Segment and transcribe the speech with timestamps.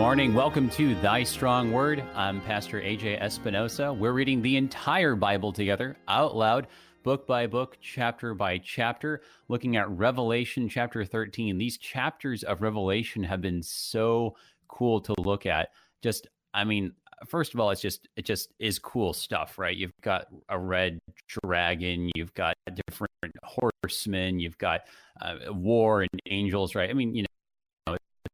[0.00, 0.32] Morning.
[0.32, 2.02] Welcome to Thy Strong Word.
[2.14, 3.92] I'm Pastor AJ Espinosa.
[3.92, 6.68] We're reading the entire Bible together out loud,
[7.02, 11.58] book by book, chapter by chapter, looking at Revelation chapter 13.
[11.58, 14.36] These chapters of Revelation have been so
[14.68, 15.68] cool to look at.
[16.00, 16.94] Just, I mean,
[17.28, 19.76] first of all, it's just it just is cool stuff, right?
[19.76, 20.98] You've got a red
[21.28, 22.54] dragon, you've got
[22.88, 24.80] different horsemen, you've got
[25.20, 26.88] uh, war and angels, right?
[26.88, 27.26] I mean, you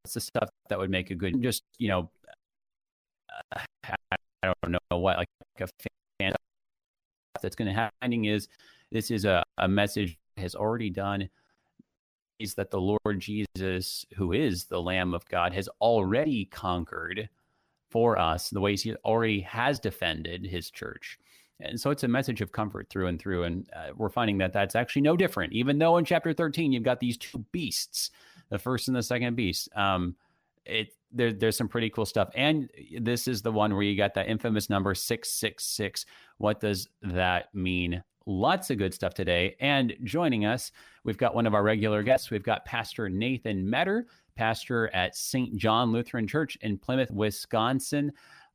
[0.06, 2.10] it's the stuff that would make a good, just you know,
[3.52, 3.60] uh,
[4.42, 5.28] I don't know what like
[5.60, 5.66] a
[6.20, 6.32] fan
[7.42, 8.48] that's going to happen is
[8.92, 11.28] this is a, a message has already done
[12.38, 17.28] is that the Lord Jesus, who is the Lamb of God, has already conquered
[17.90, 21.18] for us the ways he already has defended his church.
[21.60, 23.44] And so it's a message of comfort through and through.
[23.44, 26.82] And uh, we're finding that that's actually no different, even though in chapter 13, you've
[26.82, 28.10] got these two beasts,
[28.48, 29.68] the first and the second beast.
[29.74, 30.16] Um,
[30.64, 32.28] it there, there's some pretty cool stuff.
[32.34, 36.04] And this is the one where you got that infamous number 666.
[36.38, 38.02] What does that mean?
[38.26, 39.56] Lots of good stuff today.
[39.60, 40.72] And joining us,
[41.04, 42.30] we've got one of our regular guests.
[42.30, 45.56] We've got Pastor Nathan Metter, pastor at St.
[45.56, 48.12] John Lutheran Church in Plymouth, Wisconsin.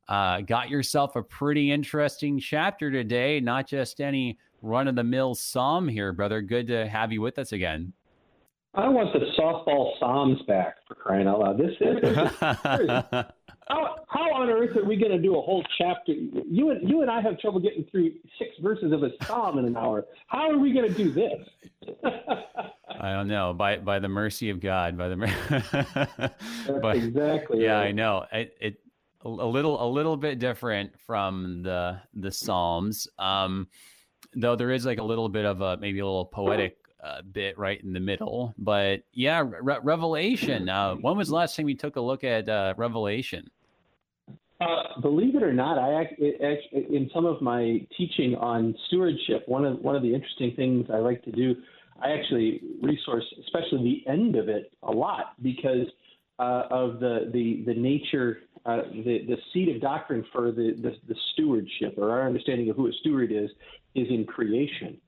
[0.08, 5.34] Uh, got yourself a pretty interesting chapter today, not just any run of the mill
[5.34, 6.42] psalm here, brother.
[6.42, 7.92] Good to have you with us again.
[8.74, 11.58] I want the softball psalms back for crying out loud.
[11.58, 11.98] This is,
[12.40, 16.12] how, how on earth are we going to do a whole chapter?
[16.12, 19.66] You and you and I have trouble getting through six verses of a psalm in
[19.66, 20.06] an hour.
[20.26, 21.92] How are we going to do this?
[23.00, 23.52] I don't know.
[23.52, 26.32] By by the mercy of God, by the
[26.80, 27.62] but, exactly.
[27.62, 27.88] Yeah, right.
[27.88, 28.24] I know.
[28.32, 28.76] It, it
[29.22, 33.06] a little a little bit different from the the Psalms.
[33.18, 33.68] Um,
[34.34, 37.58] though there is like a little bit of a maybe a little poetic uh, bit
[37.58, 38.54] right in the middle.
[38.58, 40.68] But yeah, Re- Revelation.
[40.68, 43.50] Uh, when was the last time you took a look at uh, Revelation?
[44.60, 46.34] Uh, believe it or not, I actually,
[46.72, 50.98] in some of my teaching on stewardship, one of one of the interesting things I
[50.98, 51.56] like to do
[52.02, 55.86] I actually resource, especially the end of it, a lot because
[56.38, 60.96] uh, of the the the nature, uh, the the seed of doctrine for the, the
[61.08, 63.50] the stewardship or our understanding of who a steward is
[63.94, 64.98] is in creation.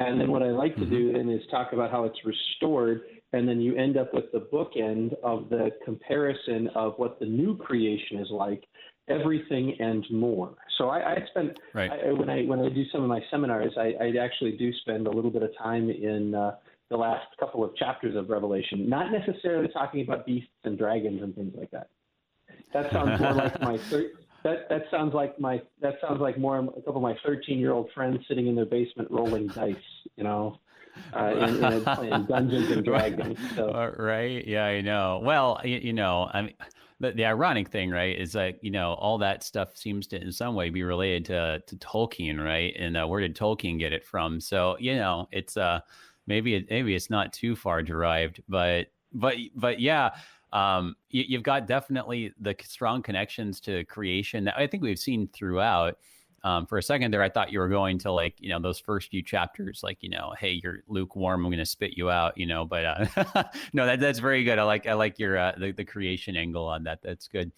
[0.00, 1.28] And then what I like to do mm-hmm.
[1.28, 3.02] then is talk about how it's restored,
[3.32, 7.56] and then you end up with the bookend of the comparison of what the new
[7.56, 8.64] creation is like
[9.08, 10.54] everything and more.
[10.78, 11.90] So I, I spend right.
[11.90, 15.06] I, when I when I do some of my seminars, I, I actually do spend
[15.06, 16.56] a little bit of time in uh,
[16.88, 21.34] the last couple of chapters of Revelation, not necessarily talking about beasts and dragons and
[21.34, 21.88] things like that.
[22.72, 24.12] That sounds more like my thir-
[24.44, 27.72] that that sounds like my that sounds like more a couple of my 13 year
[27.72, 29.76] old friends sitting in their basement rolling dice,
[30.16, 30.58] you know.
[31.14, 33.38] Uh, in, in playing Dungeons and Dragons.
[33.54, 33.94] So.
[33.96, 34.44] Right?
[34.46, 35.20] Yeah, I know.
[35.22, 36.54] Well, you, you know, I mean,
[36.98, 40.30] the, the ironic thing, right, is like you know all that stuff seems to in
[40.30, 42.74] some way be related to to Tolkien, right?
[42.78, 44.40] And uh, where did Tolkien get it from?
[44.40, 45.80] So you know, it's uh
[46.26, 50.10] maybe it, maybe it's not too far derived, but but but yeah.
[50.52, 55.28] Um, you, have got definitely the strong connections to creation that I think we've seen
[55.28, 55.96] throughout
[56.42, 58.78] um, for a second there, I thought you were going to like, you know, those
[58.78, 62.36] first few chapters, like, you know, hey, you're lukewarm, I'm going to spit you out,
[62.38, 62.64] you know.
[62.64, 64.58] But uh, no, that that's very good.
[64.58, 67.02] I like I like your uh, the the creation angle on that.
[67.02, 67.52] That's good.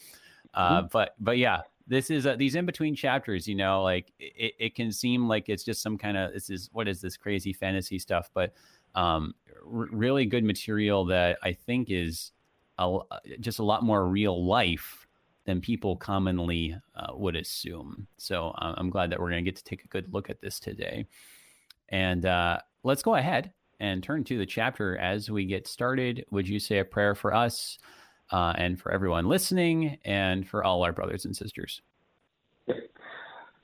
[0.54, 0.86] Uh, mm-hmm.
[0.90, 3.46] But but yeah, this is uh, these in between chapters.
[3.46, 6.68] You know, like it, it can seem like it's just some kind of this is
[6.72, 8.52] what is this crazy fantasy stuff, but
[8.96, 9.32] um,
[9.64, 12.32] r- really good material that I think is
[12.78, 12.98] a,
[13.40, 15.06] just a lot more real life
[15.44, 18.06] than people commonly uh, would assume.
[18.16, 20.40] So uh, I'm glad that we're going to get to take a good look at
[20.40, 21.06] this today.
[21.88, 26.24] And uh, let's go ahead and turn to the chapter as we get started.
[26.30, 27.78] Would you say a prayer for us
[28.30, 31.82] uh, and for everyone listening and for all our brothers and sisters?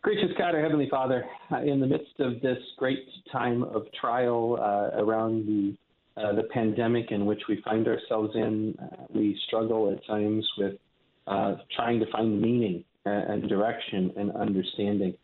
[0.02, 4.56] Gracious God, our Heavenly Father, uh, in the midst of this great time of trial
[4.60, 5.76] uh, around the
[6.18, 10.74] uh, the pandemic in which we find ourselves in, uh, we struggle at times with
[11.26, 15.14] uh, trying to find meaning and direction and understanding.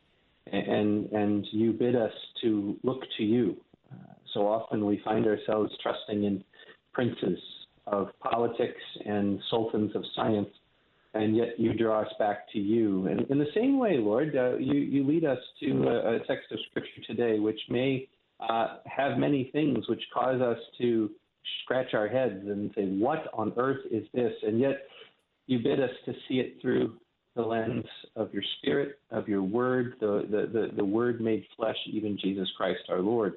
[0.52, 2.12] And, and you bid us
[2.42, 3.56] to look to you.
[3.92, 6.44] Uh, so often we find ourselves trusting in
[6.92, 7.38] princes
[7.86, 10.48] of politics and sultans of science,
[11.14, 13.06] and yet you draw us back to you.
[13.06, 16.52] And in the same way, Lord, uh, you, you lead us to a, a, text
[16.52, 18.08] of Scripture today which may
[18.40, 21.10] uh, have many things which cause us to
[21.62, 24.32] scratch our heads and say, What on earth is this?
[24.42, 24.86] And yet
[25.46, 26.94] you bid us to see it through
[27.36, 27.84] the lens
[28.16, 32.48] of your spirit, of your word, the, the, the, the word made flesh, even Jesus
[32.56, 33.34] Christ our Lord.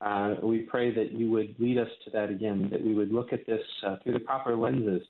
[0.00, 3.32] Uh, we pray that you would lead us to that again, that we would look
[3.32, 5.02] at this uh, through the proper lenses,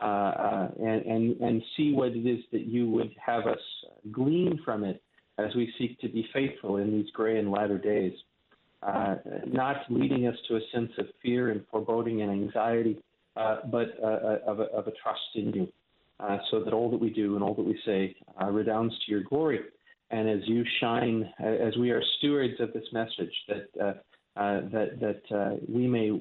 [0.00, 3.58] uh, uh, and, and, and see what it is that you would have us
[4.10, 5.02] glean from it
[5.38, 8.12] as we seek to be faithful in these gray and latter days.
[8.82, 9.14] Uh,
[9.46, 12.98] not leading us to a sense of fear and foreboding and anxiety,
[13.36, 15.68] uh, but uh, of, a, of, a, trust in you,
[16.18, 18.14] uh, so that all that we do and all that we say
[18.50, 19.60] redounds to your glory.
[20.10, 24.02] And as you shine, as we are stewards of this message, that
[24.34, 26.20] that that we may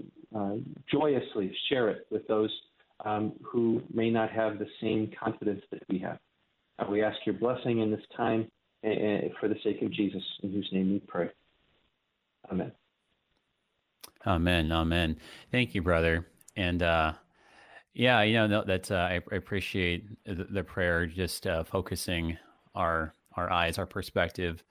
[0.92, 2.52] joyously share it with those
[3.06, 6.20] um, who may not have the same confidence that we have.
[6.80, 8.50] Uh, we ask your blessing in this time
[8.86, 8.90] uh,
[9.40, 11.30] for the sake of Jesus, in whose name we pray.
[12.50, 12.72] Amen.
[14.26, 14.72] Amen.
[14.72, 15.18] Amen.
[15.52, 16.28] Thank you, brother.
[16.56, 17.14] And uh,
[17.94, 22.38] yeah, you know that's uh, I, appreciate the, the, prayer, just uh, focusing
[22.76, 24.64] our our eyes, our perspective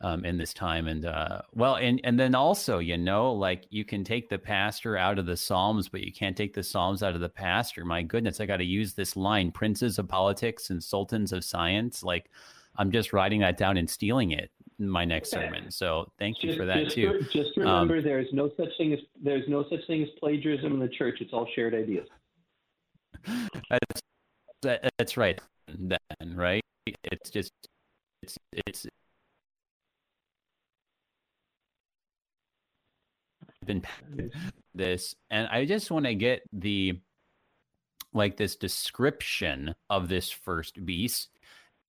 [0.00, 0.88] um, in this time.
[0.88, 4.96] And uh, well, and and then also, you know, like you can take the pastor
[4.96, 7.84] out of the Psalms, but you can't take the Psalms out of the pastor.
[7.84, 12.02] My goodness, I got to use this line: "Princes of politics and sultans of science."
[12.02, 12.30] Like,
[12.76, 15.70] I'm just writing that down and stealing it my next sermon.
[15.70, 17.20] So thank you just, for that just too.
[17.32, 20.72] just um, remember, um, there's no such thing as there's no such thing as plagiarism
[20.74, 21.18] in the church.
[21.20, 22.06] It's all shared ideas.
[23.70, 24.02] That's
[24.62, 25.40] that, that's right.
[25.68, 25.98] Then
[26.34, 26.62] right,
[27.04, 27.52] it's just
[28.22, 28.86] it's it's
[33.64, 33.82] been
[34.74, 37.00] this, and I just want to get the
[38.12, 41.28] like this description of this first beast.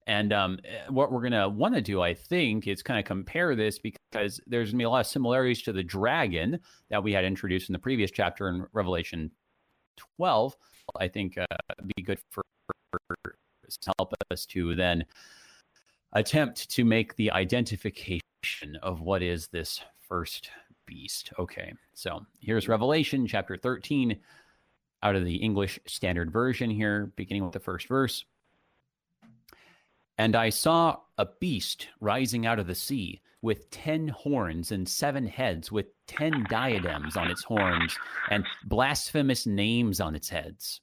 [0.08, 0.60] And um,
[0.90, 4.72] what we're gonna want to do, I think, is kind of compare this because there's
[4.72, 6.60] gonna be a lot of similarities to the dragon
[6.90, 9.30] that we had introduced in the previous chapter in Revelation
[10.18, 10.56] 12.
[10.98, 11.46] I think uh,
[11.98, 12.42] be good for,
[12.92, 13.36] for
[13.98, 15.04] help us to then
[16.14, 18.22] attempt to make the identification
[18.82, 20.50] of what is this first
[20.86, 21.32] beast.
[21.38, 24.18] Okay, so here's Revelation chapter 13
[25.04, 28.24] out of the English Standard Version here, beginning with the first verse.
[30.18, 35.28] And I saw a beast rising out of the sea with ten horns and seven
[35.28, 37.96] heads, with ten diadems on its horns
[38.32, 40.82] and blasphemous names on its heads.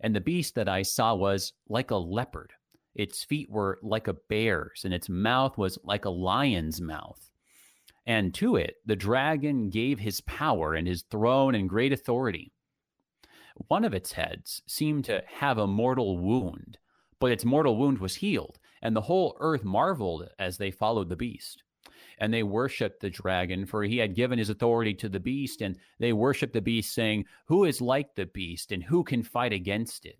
[0.00, 2.52] And the beast that I saw was like a leopard.
[2.94, 7.30] Its feet were like a bear's, and its mouth was like a lion's mouth.
[8.06, 12.52] And to it, the dragon gave his power and his throne and great authority.
[13.68, 16.78] One of its heads seemed to have a mortal wound,
[17.18, 21.16] but its mortal wound was healed, and the whole earth marveled as they followed the
[21.16, 21.64] beast.
[22.18, 25.76] And they worshiped the dragon, for he had given his authority to the beast, and
[25.98, 30.06] they worshiped the beast, saying, Who is like the beast, and who can fight against
[30.06, 30.18] it?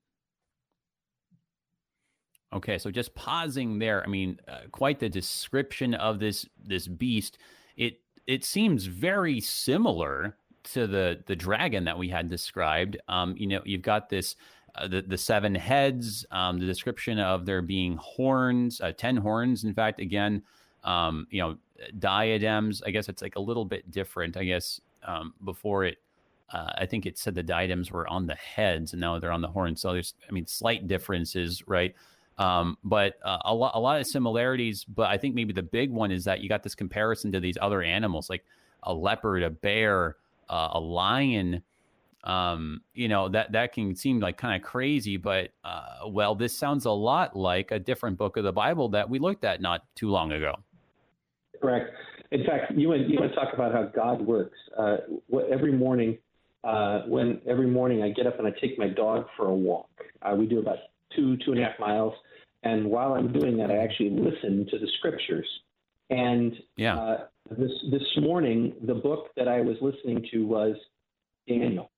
[2.53, 7.39] Okay, so just pausing there, I mean, uh, quite the description of this this beast
[7.77, 12.97] it it seems very similar to the the dragon that we had described.
[13.09, 14.35] Um, you know, you've got this
[14.88, 19.64] the the seven heads, um, the description of there being horns, uh, ten horns.
[19.64, 20.43] In fact, again,
[20.84, 21.56] um, you know,
[21.99, 22.82] diadems.
[22.87, 24.37] I guess it's like a little bit different.
[24.37, 25.99] I guess um, before it.
[26.49, 29.40] Uh, I think it said the diadems were on the heads, and now they're on
[29.40, 29.81] the horns.
[29.81, 31.92] So there's, I mean, slight differences, right?
[32.38, 34.85] Um, but uh, a, lot, a lot of similarities.
[34.85, 37.59] But I think maybe the big one is that you got this comparison to these
[37.61, 38.45] other animals, like
[38.85, 40.16] a leopard, a bear,
[40.49, 41.62] uh, a lion.
[42.26, 46.56] Um, you know that that can seem like kind of crazy, but uh, well, this
[46.56, 49.85] sounds a lot like a different book of the Bible that we looked at not
[49.95, 50.56] too long ago.
[51.61, 51.90] Correct.
[52.33, 54.59] In fact, you want you want to talk about how God works.
[54.76, 54.97] Uh,
[55.52, 56.18] every morning,
[56.64, 59.88] uh, when every morning I get up and I take my dog for a walk.
[60.23, 60.78] Uh, we do about
[61.14, 62.12] two, two and a half miles.
[62.64, 65.47] And while I'm doing that, I actually listen to the scriptures.
[66.11, 66.97] And yeah.
[66.97, 67.25] Uh,
[67.56, 70.75] this this morning, the book that I was listening to was
[71.47, 71.92] Daniel,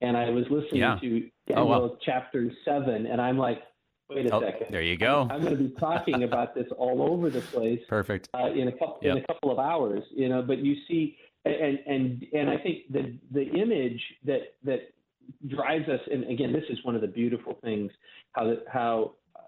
[0.00, 0.98] and I was listening yeah.
[1.00, 1.98] to Daniel oh, well.
[2.04, 3.62] chapter seven, and I'm like,
[4.10, 5.26] wait a oh, second, there you go.
[5.30, 7.80] I'm, going to be talking about this all over the place.
[7.88, 8.28] Perfect.
[8.34, 9.16] Uh, in a couple yep.
[9.16, 10.42] in a couple of hours, you know.
[10.42, 14.92] But you see, and and and I think the the image that that
[15.48, 17.90] drives us, and again, this is one of the beautiful things
[18.32, 19.40] how that how uh,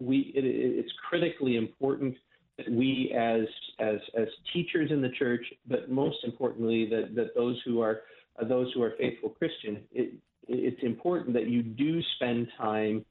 [0.00, 2.14] we it, it's critically important
[2.58, 3.46] that we as
[3.80, 8.02] as as teachers in the church, but most importantly that that those who are
[8.40, 10.14] uh, those who are faithful Christians, it,
[10.46, 13.04] it's important that you do spend time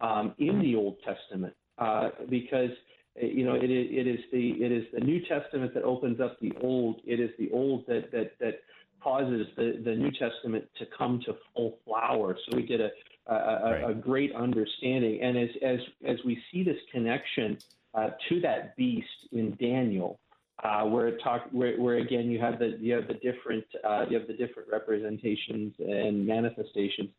[0.00, 2.70] um, in the Old Testament uh, because
[3.16, 6.52] you know it, it is the it is the New Testament that opens up the
[6.62, 7.00] Old.
[7.04, 8.60] It is the Old that that that
[9.02, 12.36] causes the, the New Testament to come to full flower.
[12.48, 12.90] So we get a,
[13.26, 13.90] a, right.
[13.90, 15.20] a great understanding.
[15.22, 17.58] And as, as, as we see this connection
[17.94, 20.20] uh, to that beast in Daniel,
[20.62, 24.04] uh, where it talk, where, where again you have the you have the different uh,
[24.08, 27.10] you have the different representations and manifestations.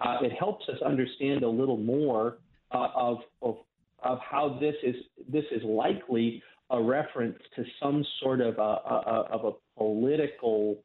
[0.00, 2.38] uh, it helps us understand a little more
[2.72, 3.56] uh, of, of
[4.02, 4.94] of how this is
[5.28, 10.78] this is likely a reference to some sort of a, a of a political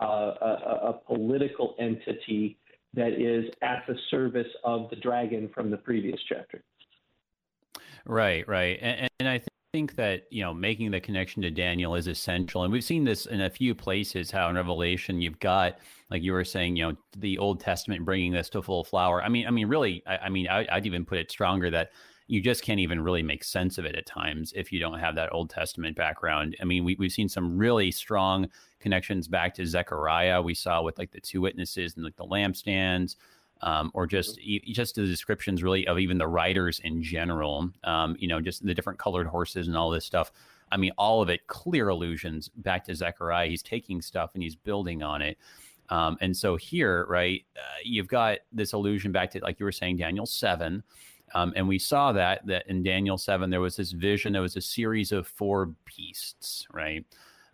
[0.00, 2.56] uh, a, a, political entity
[2.94, 6.62] that is at the service of the dragon from the previous chapter.
[8.06, 12.06] Right, right, and, and I think that you know making the connection to Daniel is
[12.06, 14.30] essential, and we've seen this in a few places.
[14.30, 15.78] How in Revelation you've got,
[16.10, 19.22] like you were saying, you know, the Old Testament bringing this to full flower.
[19.22, 21.90] I mean, I mean, really, I, I mean, I, I'd even put it stronger that
[22.28, 25.14] you just can't even really make sense of it at times if you don't have
[25.16, 26.56] that Old Testament background.
[26.62, 28.48] I mean, we, we've seen some really strong
[28.80, 30.40] connections back to Zechariah.
[30.40, 33.16] We saw with like the two witnesses and like the lampstands,
[33.62, 34.72] um, or just mm-hmm.
[34.72, 37.70] just the descriptions really of even the riders in general.
[37.84, 40.32] Um, you know, just the different colored horses and all this stuff.
[40.70, 43.48] I mean, all of it clear allusions back to Zechariah.
[43.48, 45.38] He's taking stuff and he's building on it.
[45.88, 49.72] Um, and so here, right, uh, you've got this allusion back to, like you were
[49.72, 50.82] saying, Daniel 7,
[51.34, 54.32] um, and we saw that that in Daniel seven there was this vision.
[54.32, 57.04] There was a series of four beasts, right?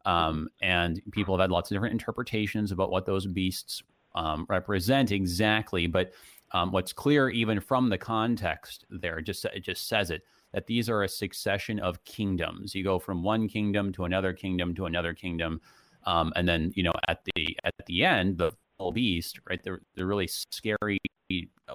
[0.05, 3.83] Um, and people have had lots of different interpretations about what those beasts
[4.15, 5.87] um, represent exactly.
[5.87, 6.13] But
[6.53, 10.89] um, what's clear, even from the context there, just it just says it that these
[10.89, 12.75] are a succession of kingdoms.
[12.75, 15.61] You go from one kingdom to another kingdom to another kingdom,
[16.05, 18.53] um, and then you know at the at the end the
[18.93, 19.63] beast, right?
[19.63, 20.99] The the really scary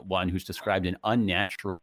[0.04, 1.82] one who's described an unnatural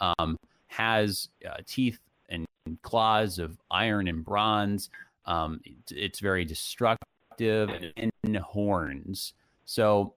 [0.00, 0.36] um,
[0.68, 1.98] has uh, teeth
[2.28, 2.46] and
[2.82, 4.90] claws of iron and bronze.
[5.26, 9.34] Um, it, it's very destructive and horns.
[9.68, 10.14] So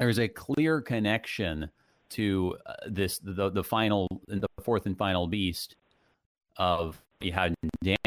[0.00, 1.70] there's a clear connection
[2.10, 5.76] to uh, this the the final the fourth and final beast
[6.56, 7.54] of you had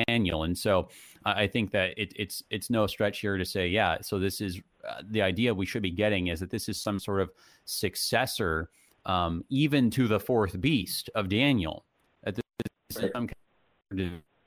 [0.07, 0.89] Daniel, and so
[1.23, 4.01] I think that it, it's it's no stretch here to say, yeah.
[4.01, 6.99] So this is uh, the idea we should be getting is that this is some
[6.99, 7.31] sort of
[7.63, 8.69] successor
[9.05, 11.85] um, even to the fourth beast of Daniel.
[12.25, 13.15] At this, right.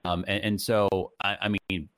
[0.05, 1.89] um, and, and, so, I, I mean,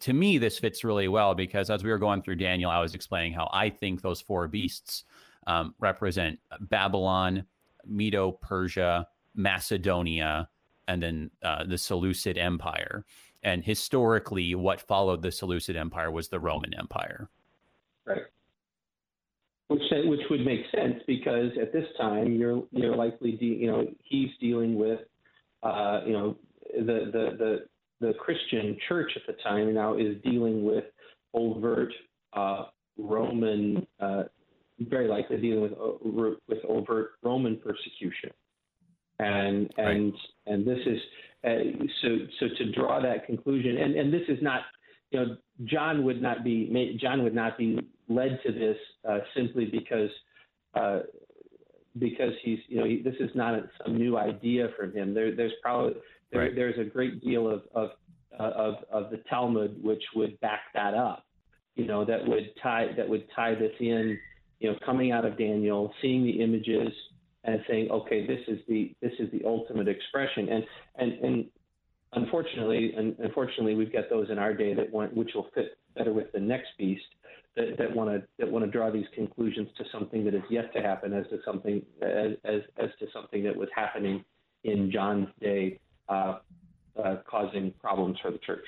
[0.00, 2.94] to me, this fits really well because as we were going through Daniel, I was
[2.94, 5.04] explaining how I think those four beasts
[5.46, 7.44] um, represent Babylon,
[7.86, 10.48] Medo Persia, Macedonia,
[10.88, 13.04] and then uh, the Seleucid Empire.
[13.42, 17.28] And historically, what followed the Seleucid Empire was the Roman Empire.
[18.04, 18.22] Right
[19.72, 23.86] which which would make sense because at this time you're you're likely de- you know
[24.02, 25.00] he's dealing with
[25.62, 26.36] uh, you know
[26.74, 27.64] the, the the
[28.02, 30.84] the Christian church at the time now is dealing with
[31.32, 31.92] overt
[32.34, 32.64] uh,
[32.98, 34.24] Roman uh,
[34.80, 38.30] very likely dealing with uh, with overt Roman persecution
[39.18, 40.20] and and right.
[40.46, 40.98] and this is
[41.44, 42.08] uh, so
[42.40, 44.62] so to draw that conclusion and and this is not
[45.10, 47.78] you know John would not be John would not be
[48.08, 48.76] led to this
[49.08, 50.10] uh, simply because
[50.74, 51.00] uh,
[51.98, 55.14] because he's you know he, this is not a, some new idea from him.
[55.14, 55.94] There, there's probably
[56.32, 56.54] there, right.
[56.54, 57.90] there's a great deal of of,
[58.38, 61.24] uh, of of the Talmud which would back that up.
[61.76, 64.18] You know that would tie that would tie this in.
[64.60, 66.92] You know, coming out of Daniel, seeing the images
[67.44, 70.48] and saying, okay, this is the this is the ultimate expression.
[70.48, 70.64] And
[70.96, 71.44] and and
[72.12, 76.12] unfortunately, and unfortunately, we've got those in our day that want which will fit better
[76.12, 77.04] with the next beast
[77.56, 80.72] that, that want to that want to draw these conclusions to something that is yet
[80.74, 84.24] to happen as to something as as, as to something that was happening
[84.64, 85.78] in John's day,
[86.12, 86.38] uh,
[87.02, 88.64] uh, causing problems for the church.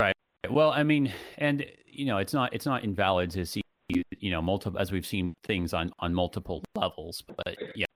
[0.00, 0.14] Right.
[0.48, 4.40] Well, I mean, and you know, it's not it's not invalid to see you know
[4.40, 7.86] multiple as we've seen things on on multiple levels, but yeah,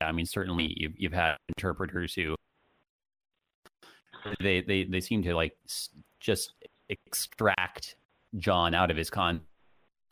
[0.00, 2.34] I mean, certainly you've you've had interpreters who
[4.40, 5.56] they they they seem to like
[6.20, 6.52] just
[6.88, 7.96] extract
[8.38, 9.42] John out of his con.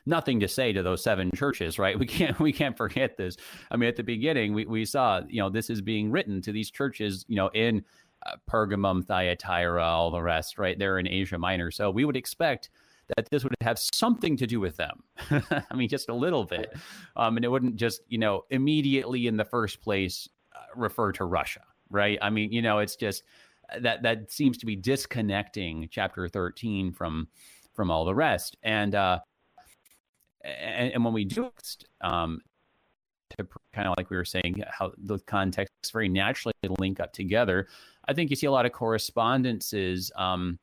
[0.04, 1.98] Nothing to say to those seven churches, right?
[2.02, 3.36] We can't we can't forget this.
[3.70, 6.52] I mean, at the beginning, we, we saw you know this is being written to
[6.52, 7.84] these churches, you know, in
[8.26, 11.70] uh, Pergamum, Thyatira, all the rest, right They're in Asia Minor.
[11.70, 12.70] So we would expect
[13.16, 15.02] that this would have something to do with them.
[15.30, 16.72] I mean, just a little bit,
[17.16, 21.24] um, and it wouldn't just you know immediately in the first place uh, refer to
[21.24, 22.18] Russia, right?
[22.20, 23.22] I mean, you know, it's just
[23.80, 27.28] that that seems to be disconnecting chapter 13 from
[27.72, 29.18] from all the rest and uh
[30.44, 31.50] and, and when we do
[32.00, 32.40] um
[33.30, 37.66] to kind of like we were saying how the contexts very naturally link up together
[38.06, 40.58] i think you see a lot of correspondences um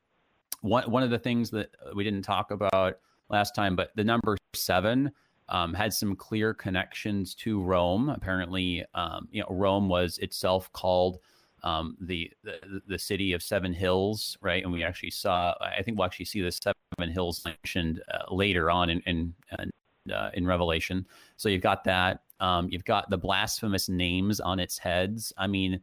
[0.62, 4.38] one one of the things that we didn't talk about last time but the number
[4.53, 5.12] seven
[5.50, 8.09] um, had some clear connections to Rome.
[8.09, 11.19] Apparently, um, you know, Rome was itself called
[11.63, 14.63] um, the, the, the city of Seven Hills, right?
[14.63, 18.72] And we actually saw, I think we'll actually see the Seven Hills mentioned uh, later
[18.72, 19.66] on in, in uh,
[20.13, 21.06] uh, in Revelation.
[21.38, 22.22] So you've got that.
[22.39, 25.34] Um, you've got the blasphemous names on its heads.
[25.38, 25.80] I mean,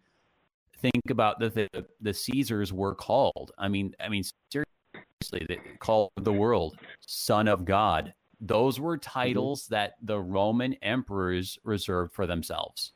[0.80, 3.52] think about the the, the Caesars were called.
[3.58, 8.14] I mean, I mean seriously, they called the world Son of God.
[8.40, 9.10] Those were mm-hmm.
[9.10, 9.74] titles mm-hmm.
[9.74, 12.92] that the Roman emperors reserved for themselves.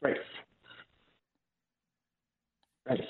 [0.00, 0.18] Right.
[2.88, 3.00] Right.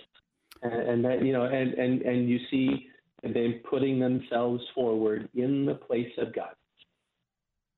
[0.62, 2.88] And, and that you know, and and and you see
[3.22, 6.54] them putting themselves forward in the place of God.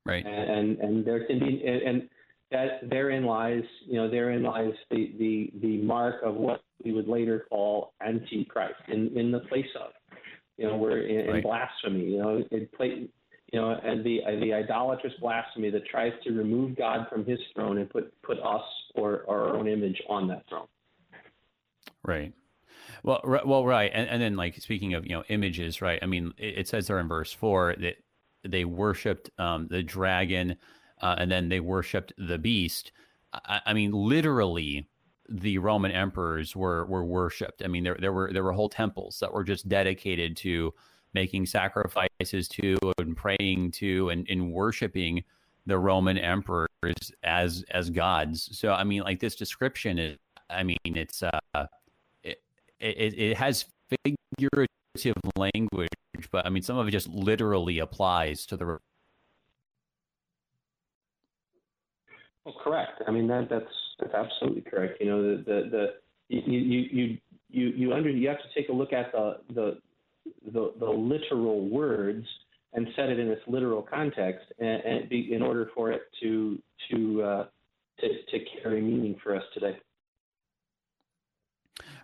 [0.06, 0.24] Right.
[0.24, 2.08] And and there can be and, and
[2.50, 7.08] that therein lies you know therein lies the the the mark of what we would
[7.08, 9.90] later call antichrist in in the place of
[10.56, 11.36] you know we're in, right.
[11.36, 13.08] in blasphemy you know in play,
[13.52, 17.78] you know and the the idolatrous blasphemy that tries to remove God from His throne
[17.78, 18.62] and put put us
[18.94, 20.68] or our own image on that throne.
[22.04, 22.32] Right.
[23.02, 25.99] Well, well, right, and, and then like speaking of you know images, right?
[26.02, 27.96] I mean, it, it says there in verse four that
[28.44, 30.56] they worshipped um, the dragon,
[31.00, 32.92] uh, and then they worshipped the beast.
[33.32, 34.87] I, I, mean, literally,
[35.28, 37.62] the Roman emperors were were worshipped.
[37.62, 40.73] I mean, there there were there were whole temples that were just dedicated to
[41.14, 45.23] making sacrifices to and praying to and, and worshiping
[45.66, 46.68] the Roman emperors
[47.23, 48.56] as as gods.
[48.58, 50.18] So I mean, like this description is,
[50.50, 51.66] I mean, it's uh,
[52.84, 53.66] it, it has
[54.04, 55.88] figurative language,
[56.30, 58.78] but I mean, some of it just literally applies to the.
[62.44, 63.02] Well, correct.
[63.06, 63.64] I mean that that's
[63.98, 65.00] that's absolutely correct.
[65.00, 65.86] You know, the the, the
[66.28, 67.18] you you
[67.50, 69.78] you you under you have to take a look at the the
[70.52, 72.26] the, the literal words
[72.72, 76.58] and set it in its literal context, and, and be, in order for it to
[76.90, 77.46] to uh,
[78.00, 79.78] to to carry meaning for us today.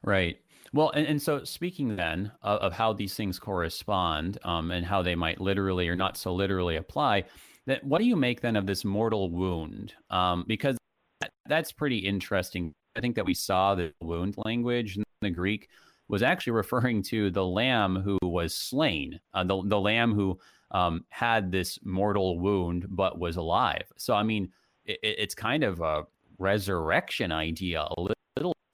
[0.03, 0.39] Right.
[0.73, 5.03] Well, and, and so speaking then of, of how these things correspond um, and how
[5.03, 7.25] they might literally or not so literally apply,
[7.67, 9.95] that what do you make then of this mortal wound?
[10.11, 10.77] Um, because
[11.21, 12.73] that, that's pretty interesting.
[12.97, 15.69] I think that we saw the wound language in the Greek
[16.09, 20.39] was actually referring to the lamb who was slain, uh, the, the lamb who
[20.71, 23.91] um, had this mortal wound but was alive.
[23.97, 24.51] So, I mean,
[24.85, 26.05] it, it's kind of a
[26.39, 28.15] resurrection idea a little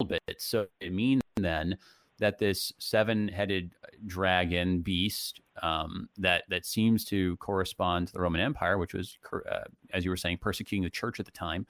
[0.07, 0.37] bit.
[0.39, 1.77] So it means then
[2.19, 3.73] that this seven-headed
[4.07, 9.65] dragon beast um, that that seems to correspond to the Roman Empire, which was, uh,
[9.93, 11.67] as you were saying, persecuting the church at the time.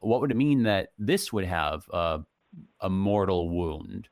[0.00, 4.08] What would it mean that this would have a mortal wound?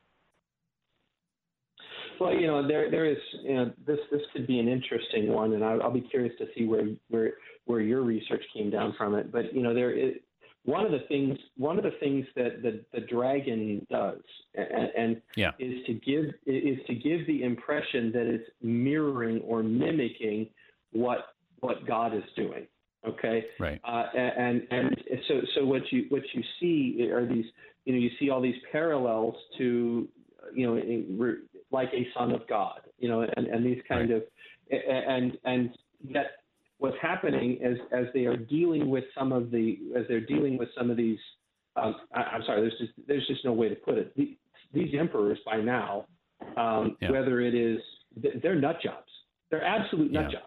[2.20, 5.54] Well, you know, there there is you know this this could be an interesting one,
[5.54, 7.32] and I'll, I'll be curious to see where where
[7.64, 9.32] where your research came down from it.
[9.32, 10.16] But you know, there is
[10.64, 14.20] one of the things one of the things that the, the dragon does
[14.54, 15.52] and, and yeah.
[15.58, 20.48] is to give is to give the impression that it's mirroring or mimicking
[20.92, 22.66] what what God is doing.
[23.06, 23.44] Okay.
[23.58, 23.80] Right.
[23.84, 24.96] Uh, and and
[25.28, 27.46] so so what you what you see are these
[27.86, 30.08] you know you see all these parallels to
[30.54, 31.34] you know
[31.70, 34.16] like a son of God you know and and these kind right.
[34.16, 34.22] of
[34.70, 35.70] and and
[36.06, 36.39] yet
[36.80, 40.68] what's happening as as they are dealing with some of the as they're dealing with
[40.76, 41.18] some of these.
[41.76, 42.62] Um, I, am sorry.
[42.62, 44.12] There's just there's just no way to put it.
[44.16, 44.36] The,
[44.72, 46.06] these emperors by now,
[46.56, 47.10] um, yeah.
[47.10, 47.80] whether it is
[48.42, 49.10] they're nut jobs.
[49.50, 50.40] They're absolute nut yeah.
[50.40, 50.46] jobs.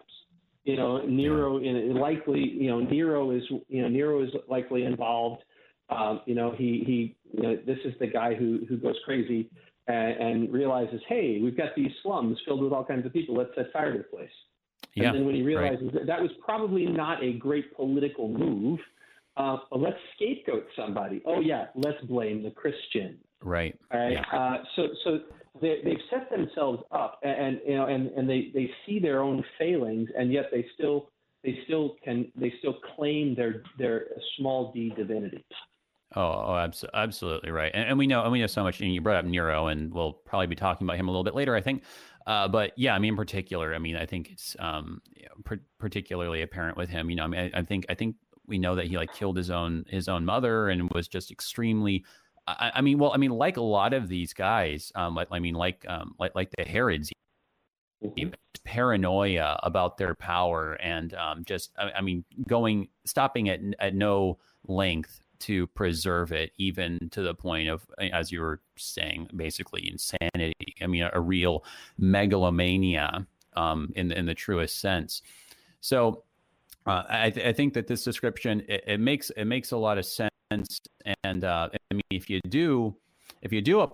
[0.64, 1.70] You know, Nero yeah.
[1.70, 2.40] in, likely.
[2.40, 5.42] You know, Nero is you know Nero is likely involved.
[5.88, 7.16] Um, you know, he he.
[7.32, 9.50] You know, this is the guy who who goes crazy
[9.86, 13.36] and, and realizes, hey, we've got these slums filled with all kinds of people.
[13.36, 14.30] Let's set fire to the place.
[14.94, 15.94] Yeah, and then when he realizes right.
[15.94, 18.78] that that was probably not a great political move,
[19.36, 21.22] uh, let's scapegoat somebody.
[21.26, 23.18] Oh yeah, let's blame the Christian.
[23.42, 23.78] Right.
[23.92, 24.12] All right.
[24.12, 24.38] Yeah.
[24.38, 25.18] Uh, so so
[25.60, 29.20] they, they've set themselves up, and, and you know, and, and they, they see their
[29.20, 31.10] own failings, and yet they still
[31.42, 35.44] they still can they still claim their their small d divinity.
[36.16, 37.72] Oh, oh abso- absolutely right.
[37.74, 38.80] And, and, we know, and we know so much.
[38.80, 41.34] And you brought up Nero, and we'll probably be talking about him a little bit
[41.34, 41.82] later, I think.
[42.26, 45.58] Uh, but yeah, I mean, in particular, I mean, I think it's um, you know,
[45.78, 47.10] particularly apparent with him.
[47.10, 49.36] You know, I mean, I, I, think I think we know that he like killed
[49.36, 52.04] his own his own mother and was just extremely.
[52.46, 55.38] I, I mean, well, I mean, like a lot of these guys, um, like, I
[55.38, 57.10] mean, like um, like like the Herods,
[58.02, 58.30] mm-hmm.
[58.64, 64.38] paranoia about their power and um, just, I, I mean, going stopping at at no
[64.66, 70.74] length to preserve it, even to the point of, as you were saying, basically insanity.
[70.80, 71.64] I mean, a, real
[71.98, 75.20] megalomania um, in in the truest sense.
[75.82, 76.24] So,
[76.86, 79.98] uh, I, th- I, think that this description it, it, makes it makes a lot
[79.98, 80.80] of sense.
[81.24, 82.96] And uh, I mean, if you do,
[83.42, 83.90] if you do a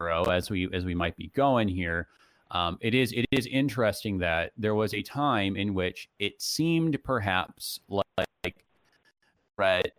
[0.00, 2.06] row as we as we might be going here,
[2.52, 7.02] um, it is it is interesting that there was a time in which it seemed
[7.02, 8.06] perhaps like,
[8.44, 8.64] like
[9.56, 9.92] right,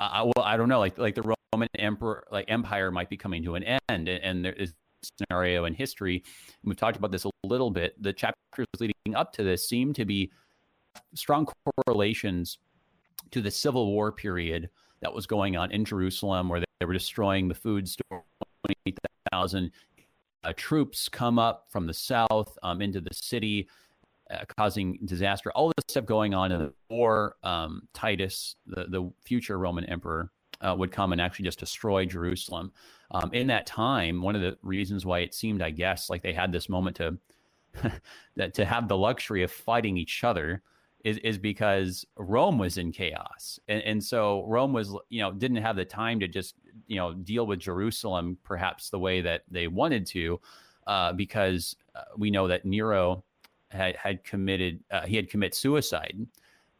[0.00, 3.54] well, I don't know, like like the Roman emperor like empire might be coming to
[3.54, 6.24] an end, and, and there is scenario in history.
[6.64, 8.00] We've talked about this a little bit.
[8.02, 10.30] The chapters leading up to this seem to be
[11.14, 11.46] strong
[11.86, 12.58] correlations
[13.30, 17.48] to the civil war period that was going on in Jerusalem, where they were destroying
[17.48, 18.24] the food store.
[18.84, 19.70] 20,000
[20.44, 23.68] uh, troops come up from the south um, into the city,
[24.30, 25.50] uh, causing disaster.
[25.52, 27.36] All this stuff going on in the war.
[27.42, 32.72] Um, Titus, the, the future Roman emperor, uh, would come and actually just destroy Jerusalem.
[33.10, 36.32] Um, in that time, one of the reasons why it seemed, I guess, like they
[36.32, 37.18] had this moment to
[38.36, 40.62] that to have the luxury of fighting each other
[41.04, 45.58] is is because Rome was in chaos, and, and so Rome was you know didn't
[45.58, 49.68] have the time to just you know deal with Jerusalem perhaps the way that they
[49.68, 50.40] wanted to,
[50.86, 53.24] uh, because uh, we know that Nero
[53.70, 56.16] had had committed uh, he had committed suicide,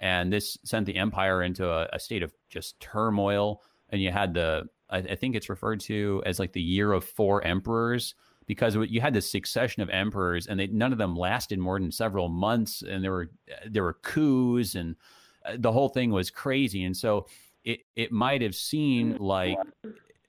[0.01, 3.63] and this sent the empire into a, a state of just turmoil.
[3.91, 7.05] And you had the I, I think it's referred to as like the year of
[7.05, 8.15] four emperors
[8.47, 11.93] because you had this succession of emperors, and they, none of them lasted more than
[11.93, 13.31] several months, and there were
[13.69, 14.97] there were coups, and
[15.45, 16.85] uh, the whole thing was crazy.
[16.85, 17.27] And so
[17.65, 19.59] it it might have seemed like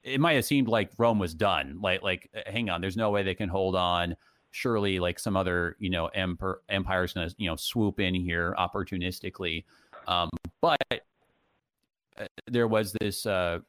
[0.03, 1.79] it might have seemed like Rome was done.
[1.81, 4.15] Like like uh, hang on, there's no way they can hold on.
[4.51, 8.55] Surely, like some other you know empire empire's going to you know swoop in here
[8.57, 9.63] opportunistically.
[10.07, 10.29] Um,
[10.61, 13.59] but uh, there was this uh,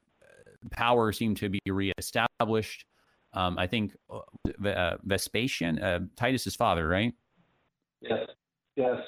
[0.71, 2.87] power seemed to be reestablished
[3.33, 7.14] um, I think uh, uh, Vespasian, uh, Titus's father, right?
[8.01, 8.29] Yes.
[8.77, 8.99] Yes.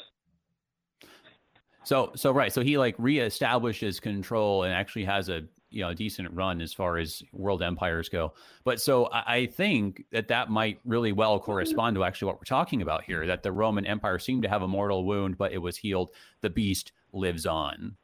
[1.85, 2.52] So so right.
[2.52, 6.72] So he like reestablishes control and actually has a you know a decent run as
[6.72, 8.35] far as world empires go.
[8.64, 12.44] But so I, I think that that might really well correspond to actually what we're
[12.44, 13.26] talking about here.
[13.26, 16.11] That the Roman Empire seemed to have a mortal wound, but it was healed.
[16.40, 17.96] The beast lives on.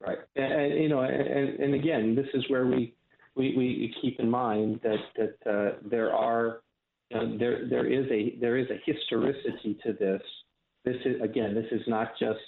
[0.00, 2.94] Right, and, and you know, and, and again, this is where we
[3.34, 6.60] we, we keep in mind that that uh, there are
[7.10, 10.22] you know, there there is a there is a historicity to this.
[10.84, 12.40] This is again, this is not just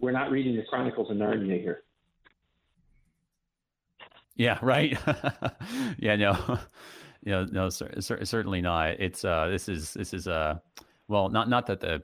[0.00, 1.82] we're not reading the Chronicles of Narnia here.
[4.36, 4.98] Yeah, right.
[5.98, 6.58] yeah, no,
[7.22, 9.00] you know, no, certainly not.
[9.00, 10.58] It's uh, this is this is uh,
[11.08, 12.02] well, not not that the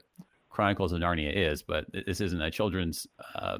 [0.49, 3.57] Chronicles of Narnia is, but this isn't a children's uh,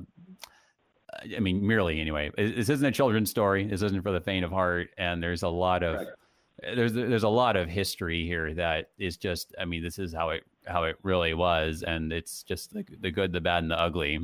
[1.36, 2.32] I mean, merely anyway.
[2.38, 3.66] This isn't a children's story.
[3.66, 6.76] This isn't for the faint of heart, and there's a lot of right.
[6.76, 9.54] there's there's a lot of history here that is just.
[9.60, 13.12] I mean, this is how it how it really was, and it's just the the
[13.12, 14.20] good, the bad, and the ugly,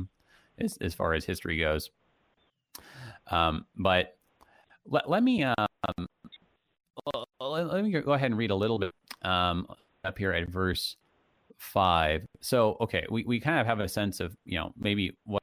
[0.58, 1.90] as as far as history goes.
[3.30, 4.17] Um, but
[4.88, 6.06] let let me um
[7.40, 9.66] let, let me go ahead and read a little bit um
[10.04, 10.96] up here at verse
[11.58, 12.24] five.
[12.40, 15.42] So okay, we we kind of have a sense of you know maybe what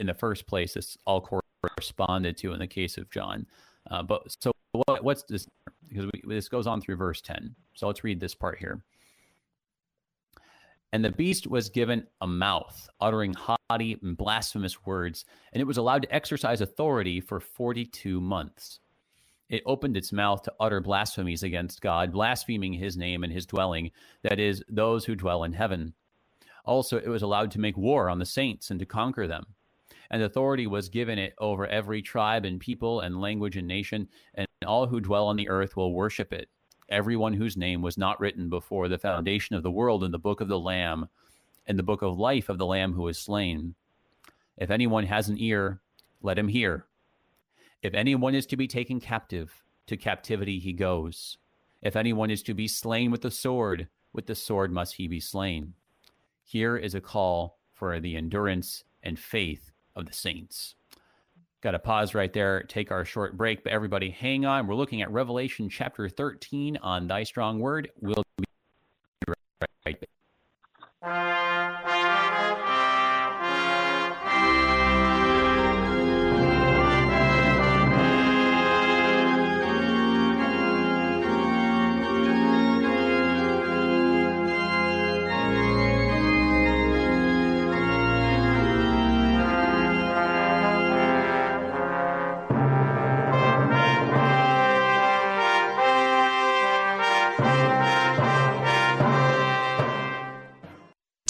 [0.00, 3.46] in the first place this all corresponded to in the case of John.
[3.90, 5.46] Uh, but so what, what's this?
[5.88, 7.54] Because we, this goes on through verse 10.
[7.74, 8.82] So let's read this part here.
[10.92, 15.76] And the beast was given a mouth, uttering haughty and blasphemous words, and it was
[15.76, 18.78] allowed to exercise authority for 42 months.
[19.54, 23.90] It opened its mouth to utter blasphemies against God, blaspheming his name and his dwelling,
[24.22, 25.94] that is, those who dwell in heaven.
[26.64, 29.46] Also, it was allowed to make war on the saints and to conquer them
[30.10, 34.46] and authority was given it over every tribe and people and language and nation, and
[34.66, 36.48] all who dwell on the earth will worship it.
[36.88, 40.40] Everyone whose name was not written before the foundation of the world in the book
[40.40, 41.08] of the Lamb,
[41.66, 43.74] in the book of life of the Lamb who was slain.
[44.58, 45.80] If anyone has an ear,
[46.22, 46.86] let him hear.
[47.84, 51.36] If anyone is to be taken captive, to captivity he goes.
[51.82, 55.20] If anyone is to be slain with the sword, with the sword must he be
[55.20, 55.74] slain.
[56.42, 60.76] Here is a call for the endurance and faith of the saints.
[61.60, 64.66] Got to pause right there, take our short break, but everybody hang on.
[64.66, 67.90] We're looking at Revelation chapter 13 on Thy Strong Word.
[68.00, 68.44] We'll be
[69.84, 70.00] right
[71.02, 71.33] back.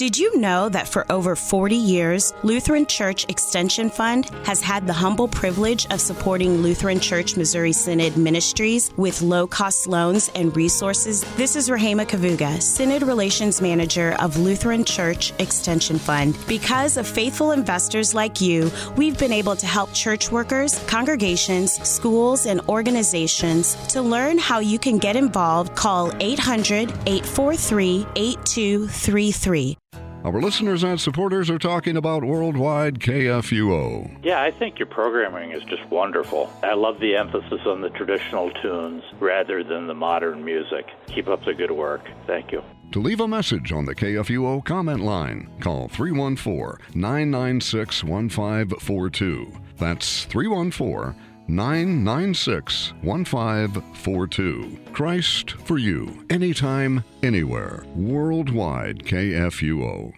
[0.05, 4.93] Did you know that for over 40 years, Lutheran Church Extension Fund has had the
[4.93, 11.23] humble privilege of supporting Lutheran Church Missouri Synod ministries with low cost loans and resources?
[11.37, 16.37] This is Rahema Kavuga, Synod Relations Manager of Lutheran Church Extension Fund.
[16.47, 22.45] Because of faithful investors like you, we've been able to help church workers, congregations, schools,
[22.45, 25.75] and organizations to learn how you can get involved.
[25.75, 29.77] Call 800 843 8233.
[30.25, 34.25] Our listeners and supporters are talking about Worldwide KFUO.
[34.25, 36.51] Yeah, I think your programming is just wonderful.
[36.63, 40.87] I love the emphasis on the traditional tunes rather than the modern music.
[41.05, 42.09] Keep up the good work.
[42.25, 42.63] Thank you.
[42.93, 49.51] To leave a message on the KFUO comment line, call 314 996 1542.
[49.77, 51.13] That's 314
[51.47, 54.79] 996 1542.
[54.93, 57.85] Christ for you, anytime, anywhere.
[57.95, 60.13] Worldwide KFUO.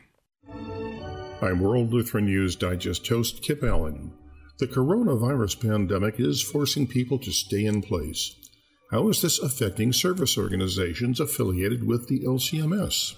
[1.41, 4.13] I'm World Lutheran News Digest host Kip Allen.
[4.59, 8.33] The coronavirus pandemic is forcing people to stay in place.
[8.89, 13.15] How is this affecting service organizations affiliated with the LCMS?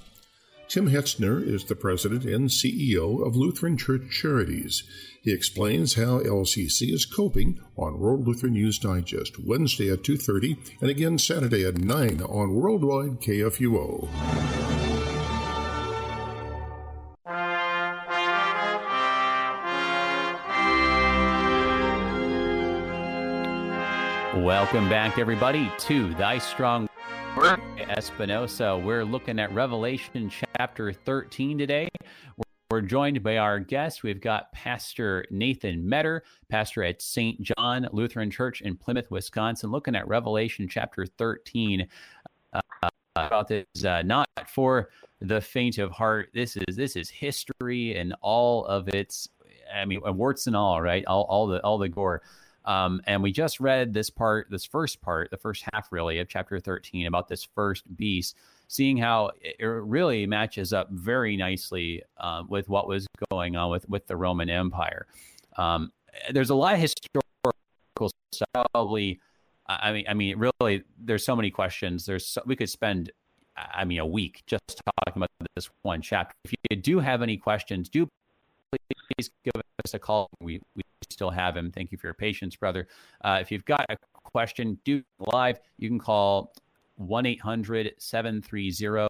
[0.69, 4.83] Tim Hetzner is the president and CEO of Lutheran Church Charities.
[5.23, 10.91] He explains how LCC is coping on World Lutheran News Digest Wednesday at 2:30 and
[10.91, 14.09] again Saturday at 9 on Worldwide KFUO.
[24.45, 26.89] Welcome back, everybody, to Thy Strong
[27.89, 28.77] Espinosa.
[28.77, 31.89] We're looking at Revelation chapter 13 today.
[32.71, 34.03] We're joined by our guest.
[34.03, 37.41] We've got Pastor Nathan Metter, pastor at St.
[37.41, 41.87] John Lutheran Church in Plymouth, Wisconsin, looking at Revelation chapter 13.
[42.53, 42.61] Uh,
[43.15, 44.89] about this, uh, not for
[45.21, 46.29] the faint of heart.
[46.33, 49.29] This is this is history and all of its,
[49.73, 51.03] I mean, warts and all, right?
[51.05, 52.21] All, all the all the gore.
[52.69, 56.27] Um, and we just read this part, this first part, the first half really of
[56.27, 58.35] chapter 13 about this first beast
[58.67, 63.89] seeing how it really matches up very nicely uh, with what was going on with,
[63.89, 65.07] with the Roman Empire.
[65.57, 65.91] Um,
[66.31, 68.67] there's a lot of historical stuff.
[68.71, 69.19] Probably,
[69.65, 72.05] I mean, I mean, really, there's so many questions.
[72.05, 73.11] There's so, we could spend,
[73.57, 76.35] I mean, a week just talking about this one chapter.
[76.45, 78.07] If you do have any questions, do
[78.71, 80.29] please give us a call.
[80.39, 81.71] We we still have him.
[81.71, 82.87] Thank you for your patience, brother.
[83.23, 85.59] Uh, if you've got a question, do live.
[85.77, 86.53] You can call
[86.95, 89.07] 1 800 730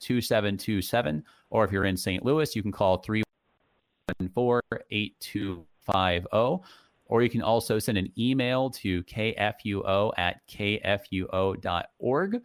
[0.00, 1.24] 2727.
[1.50, 2.24] Or if you're in St.
[2.24, 6.64] Louis, you can call 314 8250.
[7.08, 12.42] Or you can also send an email to kfuo at kfuo.org.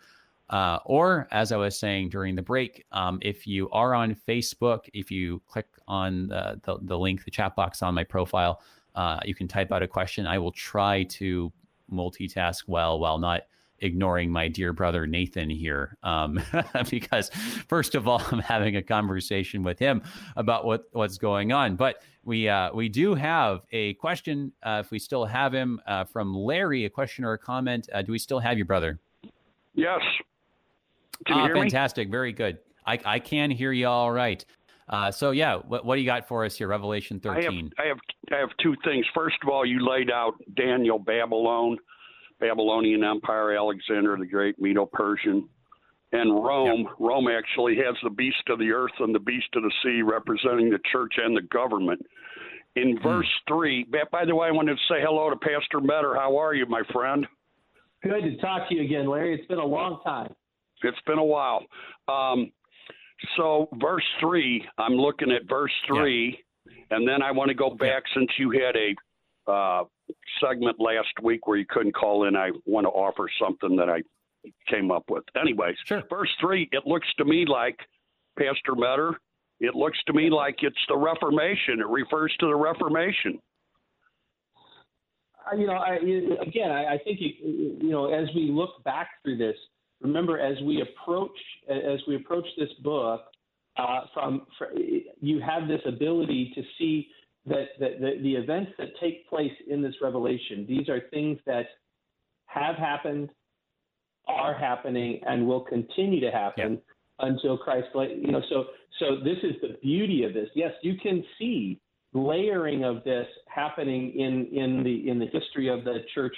[0.52, 4.90] Uh, or, as I was saying during the break, um, if you are on Facebook,
[4.94, 8.62] if you click on the, the, the link, the chat box on my profile,
[8.96, 10.28] uh, you can type out a question.
[10.28, 11.52] I will try to
[11.92, 13.44] multitask well while not
[13.80, 16.40] ignoring my dear brother Nathan here, um,
[16.90, 17.30] because
[17.68, 20.04] first of all, I'm having a conversation with him
[20.36, 21.78] about what what's going on.
[21.78, 26.04] But we uh, we do have a question, uh, if we still have him, uh,
[26.04, 26.86] from Larry.
[26.86, 27.90] A question or a comment?
[27.94, 29.00] Uh, do we still have you, brother?
[29.74, 30.02] Yes.
[31.26, 32.08] Can you ah, hear fantastic.
[32.08, 32.12] Me?
[32.12, 32.60] Very good.
[32.86, 34.44] I, I can hear you all right.
[34.90, 36.68] Uh, so yeah, what, what do you got for us here?
[36.68, 37.72] Revelation 13.
[37.78, 37.98] I have, I have
[38.34, 39.06] I have two things.
[39.14, 41.78] First of all, you laid out Daniel Babylon
[42.42, 45.48] Babylonian Empire, Alexander the Great, Medo Persian,
[46.12, 46.82] and Rome.
[46.82, 46.96] Yep.
[47.00, 50.70] Rome actually has the beast of the earth and the beast of the sea representing
[50.70, 52.02] the church and the government.
[52.76, 53.04] In hmm.
[53.04, 56.16] verse 3, by the way, I wanted to say hello to Pastor Metter.
[56.16, 57.26] How are you, my friend?
[58.04, 59.36] Good to talk to you again, Larry.
[59.36, 60.34] It's been a long time.
[60.84, 61.66] It's been a while.
[62.08, 62.52] Um,
[63.38, 66.74] so, verse 3, I'm looking at verse 3, yeah.
[66.92, 68.14] and then I want to go back yeah.
[68.16, 69.84] since you had a uh,
[70.44, 72.36] segment last week where you couldn't call in.
[72.36, 74.02] I want to offer something that I
[74.68, 75.24] came up with.
[75.40, 76.04] Anyways, sure.
[76.10, 77.78] verse three, it looks to me like
[78.38, 79.20] Pastor Metter.
[79.60, 81.80] It looks to me like it's the Reformation.
[81.80, 83.40] It refers to the Reformation.
[85.58, 85.96] You know, I,
[86.42, 89.56] again, I, I think you, you know, as we look back through this,
[90.02, 91.38] remember as we approach
[91.70, 93.22] as we approach this book,
[93.78, 94.70] uh, from, from
[95.22, 97.08] you have this ability to see
[97.46, 101.66] that, that the, the events that take place in this revelation, these are things that
[102.46, 103.30] have happened,
[104.28, 106.80] are happening, and will continue to happen
[107.20, 107.88] until Christ.
[107.96, 108.66] You know, so
[109.00, 110.50] so this is the beauty of this.
[110.56, 111.80] Yes, you can see
[112.14, 116.36] layering of this happening in in the in the history of the church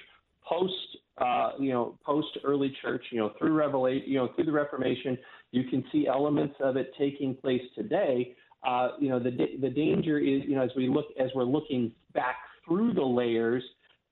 [0.48, 0.74] post
[1.18, 5.18] uh, you know post early church you know through revelation you know through the Reformation
[5.52, 8.36] You can see elements of it taking place today.
[8.66, 11.92] Uh, you know, the the danger is, you know, as we look as we're looking
[12.14, 13.64] back through the layers,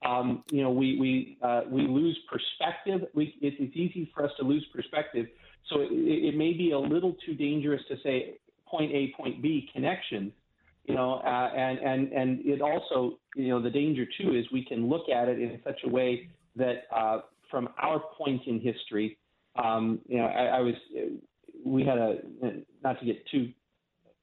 [0.06, 3.08] um, you know, we we uh, we lose perspective.
[3.16, 5.28] We, it's, it's easy for us to lose perspective.
[5.70, 8.38] So it, it may be a little too dangerous to say
[8.68, 10.32] point A, point B connection.
[10.86, 14.66] You know, uh, and and and it also, you know, the danger too is we
[14.66, 19.18] can look at it in such a way that uh, from our point in history,
[19.62, 20.76] um, you know, I, I was
[21.66, 22.18] we had a
[22.84, 23.52] not to get too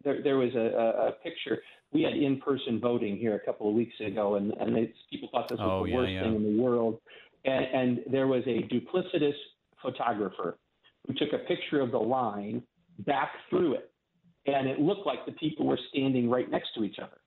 [0.05, 1.61] there, there was a, a picture
[1.93, 5.49] we had in-person voting here a couple of weeks ago, and and they, people thought
[5.49, 6.23] this was oh, the yeah, worst yeah.
[6.23, 7.01] thing in the world.
[7.45, 9.35] And, and there was a duplicitous
[9.81, 10.59] photographer
[11.07, 12.63] who took a picture of the line,
[13.07, 13.91] back through it,
[14.47, 17.19] and it looked like the people were standing right next to each other.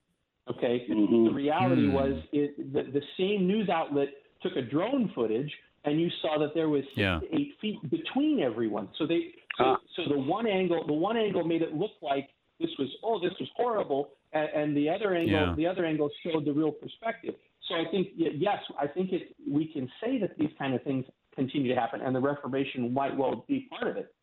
[0.50, 1.26] Okay, mm-hmm.
[1.26, 1.94] the reality mm.
[1.94, 4.10] was it, the, the same news outlet
[4.42, 5.52] took a drone footage,
[5.86, 7.20] and you saw that there was yeah.
[7.34, 8.90] eight feet between everyone.
[8.98, 9.78] So they so, ah.
[9.96, 13.34] so the one angle the one angle made it look like this was oh this
[13.40, 15.54] was horrible, and, and the other angle yeah.
[15.56, 17.36] the other angle showed the real perspective.
[17.68, 21.06] So I think yes, I think it we can say that these kind of things
[21.36, 24.14] continue to happen, and the Reformation might well be part of it.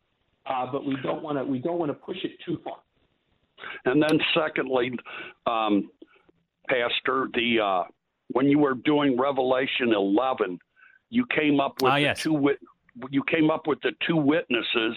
[0.45, 2.77] Uh, but we don't want to we don't want to push it too far.
[3.85, 4.91] And then secondly,
[5.45, 5.91] um,
[6.69, 7.83] Pastor, the uh,
[8.29, 10.59] when you were doing Revelation 11,
[11.09, 12.21] you came up with ah, yes.
[12.21, 12.59] two wit-
[13.11, 14.95] you came up with the two witnesses,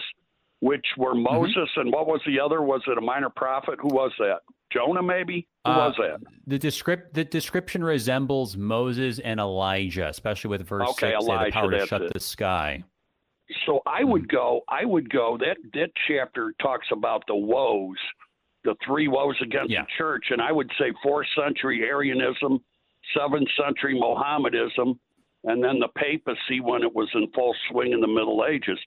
[0.59, 1.23] which were mm-hmm.
[1.23, 1.81] Moses mm-hmm.
[1.81, 2.61] and what was the other?
[2.61, 3.79] Was it a minor prophet?
[3.81, 4.39] Who was that?
[4.71, 5.47] Jonah, maybe?
[5.65, 6.19] Who uh, was that?
[6.47, 11.51] The, descript, the description resembles Moses and Elijah, especially with verse okay, 6, Elijah, the
[11.51, 12.13] power to shut it.
[12.13, 12.83] the sky.
[13.65, 17.97] So I would go, I would go, that, that chapter talks about the woes,
[18.63, 19.81] the three woes against yeah.
[19.81, 22.59] the church, and I would say fourth century Arianism,
[23.17, 24.99] seventh century Mohammedanism,
[25.45, 28.79] and then the papacy when it was in full swing in the Middle Ages.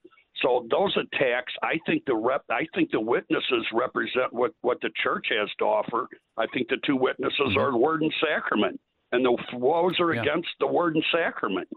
[0.43, 4.91] So those attacks, I think the rep, I think the witnesses represent what what the
[5.03, 6.09] church has to offer.
[6.37, 7.59] I think the two witnesses mm-hmm.
[7.59, 8.79] are the word and sacrament,
[9.13, 10.23] and the woes are yeah.
[10.23, 11.69] against the word and sacrament.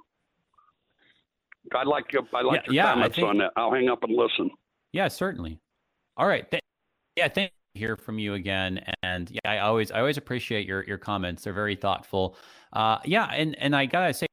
[1.73, 3.51] I like your I like yeah, your yeah, comments think, on that.
[3.55, 4.49] I'll hang up and listen.
[4.91, 5.59] Yeah, certainly.
[6.17, 6.49] All right.
[6.49, 6.63] Th-
[7.15, 8.83] yeah, thank you hear from you again.
[9.03, 11.43] And yeah, I always I always appreciate your your comments.
[11.43, 12.35] They're very thoughtful.
[12.73, 14.27] Uh, yeah, and and I gotta say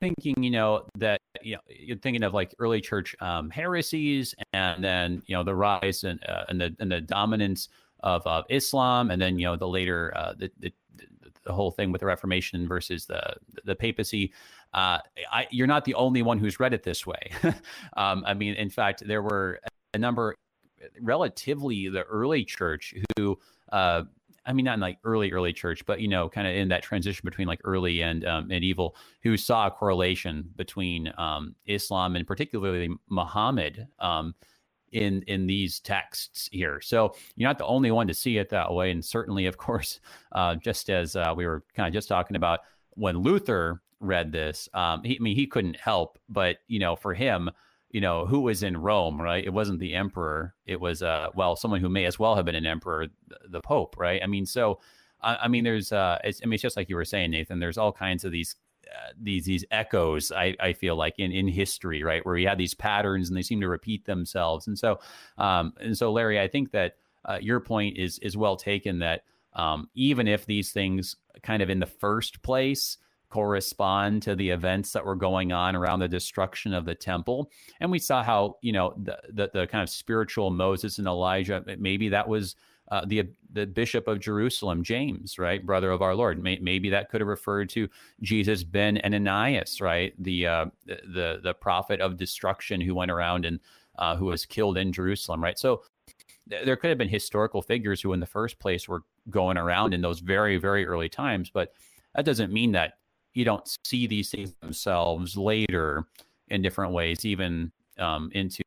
[0.00, 4.82] thinking, you know, that you know, you're thinking of like early church um, heresies, and
[4.82, 7.68] then you know the rise and uh, and the and the dominance
[8.00, 10.72] of, of Islam, and then you know the later uh, the, the
[11.44, 14.32] the whole thing with the Reformation versus the the papacy.
[14.72, 14.98] Uh,
[15.30, 17.30] I, you're not the only one who's read it this way.
[17.96, 19.60] um, I mean, in fact, there were
[19.92, 20.34] a number,
[21.00, 23.38] relatively the early church, who
[23.72, 24.04] uh,
[24.46, 26.82] I mean, not in like early, early church, but you know, kind of in that
[26.82, 32.26] transition between like early and um, medieval, who saw a correlation between um, Islam and
[32.26, 34.34] particularly Muhammad um,
[34.92, 36.80] in in these texts here.
[36.80, 40.00] So you're not the only one to see it that way, and certainly, of course,
[40.32, 44.68] uh, just as uh, we were kind of just talking about when Luther read this,
[44.74, 47.50] um, he, I mean, he couldn't help, but you know, for him
[47.94, 49.44] you know, who was in Rome, right?
[49.44, 50.52] It wasn't the emperor.
[50.66, 53.06] It was, uh, well, someone who may as well have been an emperor,
[53.48, 54.20] the Pope, right?
[54.20, 54.80] I mean, so,
[55.22, 57.60] I, I mean, there's, uh, I mean, it's just like you were saying, Nathan.
[57.60, 60.32] There's all kinds of these, uh, these, these echoes.
[60.32, 63.42] I, I feel like in in history, right, where we have these patterns and they
[63.42, 64.66] seem to repeat themselves.
[64.66, 64.98] And so,
[65.38, 68.98] um, and so, Larry, I think that uh, your point is is well taken.
[68.98, 72.98] That um, even if these things kind of in the first place
[73.34, 77.50] correspond to the events that were going on around the destruction of the temple.
[77.80, 81.64] And we saw how, you know, the, the, the kind of spiritual Moses and Elijah,
[81.76, 82.54] maybe that was
[82.92, 86.40] uh, the the bishop of Jerusalem, James, right, brother of our Lord.
[86.40, 87.88] maybe that could have referred to
[88.22, 93.58] Jesus ben Ananias, right, the uh, the the prophet of destruction who went around and
[93.98, 95.58] uh, who was killed in Jerusalem, right.
[95.58, 95.82] So
[96.50, 99.94] th- there could have been historical figures who, in the first place, were going around
[99.94, 101.72] in those very very early times, but
[102.14, 102.92] that doesn't mean that
[103.34, 106.04] you don't see these things themselves later
[106.48, 108.62] in different ways, even um, into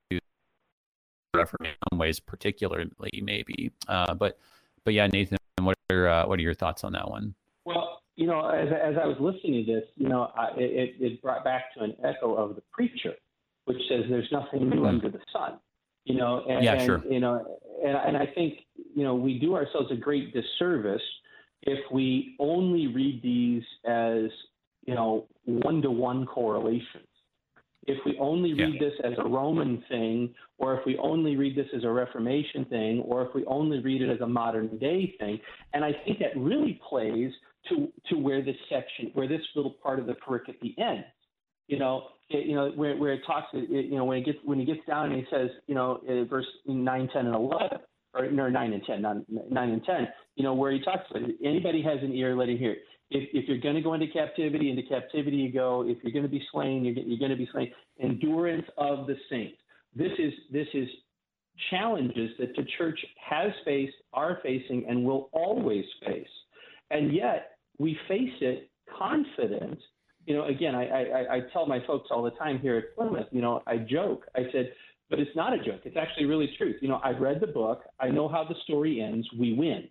[1.36, 3.72] some ways, particularly maybe.
[3.88, 4.38] Uh, but
[4.84, 7.34] but yeah, Nathan, what are uh, what are your thoughts on that one?
[7.66, 11.22] Well, you know, as as I was listening to this, you know, I, it it
[11.22, 13.14] brought back to an echo of the preacher,
[13.66, 14.86] which says there's nothing new mm-hmm.
[14.86, 15.60] under the sun.
[16.06, 16.96] You know, and, yeah, sure.
[16.96, 18.60] And, you know, and, and I think
[18.96, 21.02] you know we do ourselves a great disservice
[21.64, 24.30] if we only read these as
[24.88, 27.06] you know, one to one correlations.
[27.86, 28.90] If we only read yeah.
[28.90, 33.02] this as a Roman thing, or if we only read this as a Reformation thing,
[33.02, 35.40] or if we only read it as a modern day thing,
[35.74, 37.32] and I think that really plays
[37.70, 41.06] to to where this section, where this little part of the pericope ends.
[41.68, 44.38] You know, it, you know where, where it talks, it, you know, when it gets
[44.44, 47.80] when he gets down and he says, you know, eh, verse nine, ten, and eleven,
[48.14, 50.08] or no, nine and ten, nine and ten.
[50.36, 52.78] You know, where he talks about anybody has an ear, let him hear.
[53.10, 55.86] If, if you're going to go into captivity, into captivity you go.
[55.88, 57.72] If you're going to be slain, you're, you're going to be slain.
[58.02, 59.58] Endurance of the saints.
[59.96, 60.88] This is this is
[61.70, 63.00] challenges that the church
[63.30, 66.28] has faced, are facing, and will always face.
[66.92, 69.80] And yet we face it confident.
[70.26, 73.28] You know, again, I, I, I tell my folks all the time here at Plymouth,
[73.32, 74.26] you know, I joke.
[74.36, 74.72] I said,
[75.10, 75.82] but it's not a joke.
[75.86, 76.78] It's actually really truth.
[76.82, 77.84] You know, I've read the book.
[78.00, 79.28] I know how the story ends.
[79.38, 79.88] We win.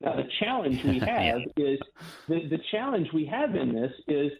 [0.00, 1.78] Now, the challenge we have is
[2.28, 4.32] the, the challenge we have in this is,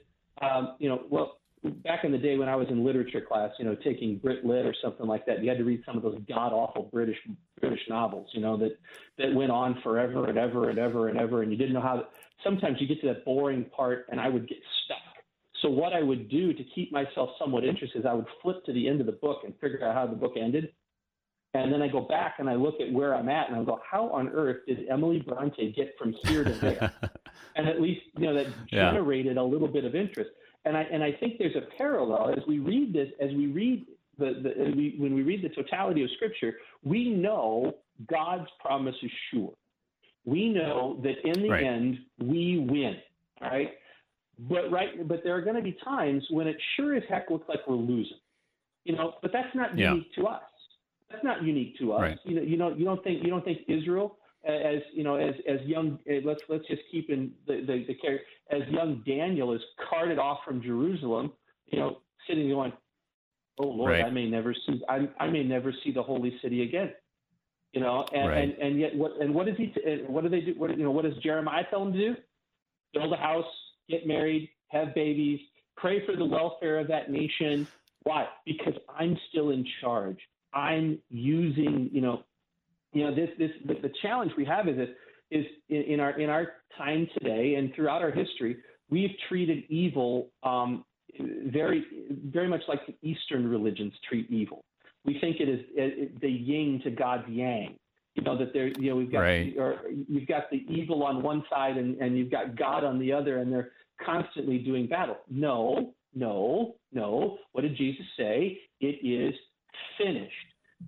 [0.43, 1.39] um, you know, well,
[1.83, 4.67] back in the day when I was in literature class, you know, taking Brit Lit
[4.67, 7.17] or something like that, you had to read some of those god awful British
[7.61, 8.79] British novels, you know, that
[9.19, 11.97] that went on forever and ever and ever and ever, and you didn't know how.
[11.97, 12.05] To,
[12.43, 14.99] sometimes you get to that boring part, and I would get stuck.
[15.65, 18.73] So what I would do to keep myself somewhat interested is I would flip to
[18.73, 20.73] the end of the book and figure out how the book ended,
[21.55, 23.81] and then I go back and I look at where I'm at, and I go,
[23.91, 26.93] how on earth did Emily Bronte get from here to there?
[27.57, 29.43] and at least you know that generated yeah.
[29.43, 30.31] a little bit of interest
[30.65, 33.87] and I and I think there's a parallel as we read this, as we read
[34.19, 37.75] the, the we, when we read the totality of Scripture, we know
[38.11, 39.53] God's promise is sure.
[40.25, 41.65] We know that in the right.
[41.65, 42.97] end we win.
[43.41, 43.73] Right,
[44.39, 47.49] but right, but there are going to be times when it sure as heck looks
[47.49, 48.19] like we're losing.
[48.85, 49.93] You know, but that's not yeah.
[49.93, 50.43] unique to us.
[51.11, 52.03] That's not unique to us.
[52.03, 52.19] Right.
[52.25, 55.35] You know, you know, you don't think you don't think Israel as you know, as
[55.49, 59.55] as young, eh, let's let's just keep in the the, the character as young Daniel
[59.55, 61.33] is carted off from Jerusalem,
[61.67, 62.73] you know, sitting going,
[63.59, 64.05] "Oh Lord, right.
[64.05, 66.93] I may never see I, I may never see the holy city again."
[67.73, 68.39] You know, and, right.
[68.39, 69.73] and and yet what and what does he
[70.07, 70.55] what do they do?
[70.57, 70.91] What you know?
[70.91, 72.15] What does Jeremiah tell him to do?
[72.93, 73.45] Build a house,
[73.89, 75.41] get married, have babies,
[75.77, 77.67] pray for the welfare of that nation.
[78.03, 78.27] Why?
[78.45, 80.19] Because I'm still in charge.
[80.53, 82.23] I'm using, you know,
[82.93, 84.89] you know, this this the, the challenge we have is this
[85.31, 88.59] is in, in, our in our time today and throughout our history,
[88.89, 90.85] we've treated evil um,
[91.19, 91.85] very
[92.27, 94.65] very much like the Eastern religions treat evil.
[95.05, 97.77] We think it is it, the yin to God's yang.
[98.15, 99.55] You know that there, you know, we've got right.
[99.59, 103.13] or you've got the evil on one side and, and you've got God on the
[103.13, 103.73] other, and they're
[104.05, 105.17] constantly doing battle.
[105.29, 107.39] No, no, no.
[107.53, 108.59] What did Jesus say?
[108.81, 109.35] It is
[109.99, 110.33] finished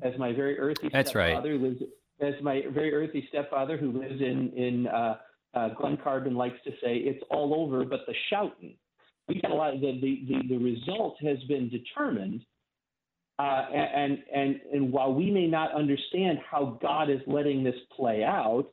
[0.02, 1.60] as my very earthy That's stepfather right.
[1.60, 1.82] lives,
[2.20, 5.16] as my very earthly stepfather who lives in in uh,
[5.54, 8.76] uh, Glen Carbon likes to say, it's all over, but the shouting.
[9.28, 9.74] We got a lot.
[9.74, 12.42] Of the, the the the result has been determined,
[13.38, 18.24] uh, and and and while we may not understand how God is letting this play
[18.24, 18.66] out,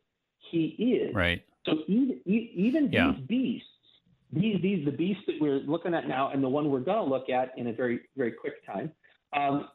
[0.52, 1.14] He is.
[1.14, 1.44] Right.
[1.66, 3.12] So even even yeah.
[3.12, 3.70] these beasts,
[4.32, 7.10] these these the beasts that we're looking at now, and the one we're going to
[7.10, 8.92] look at in a very very quick time.
[9.34, 9.68] Um,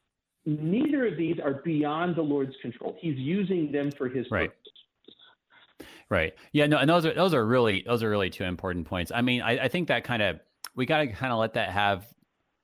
[0.47, 2.97] neither of these are beyond the Lord's control.
[2.99, 4.49] He's using them for his right.
[4.49, 5.89] purpose.
[6.09, 6.35] Right.
[6.53, 6.67] Yeah.
[6.67, 6.79] No.
[6.79, 9.13] And those are those are really those are really two important points.
[9.15, 10.41] I mean, I, I think that kind of
[10.75, 12.07] we got to kind of let that have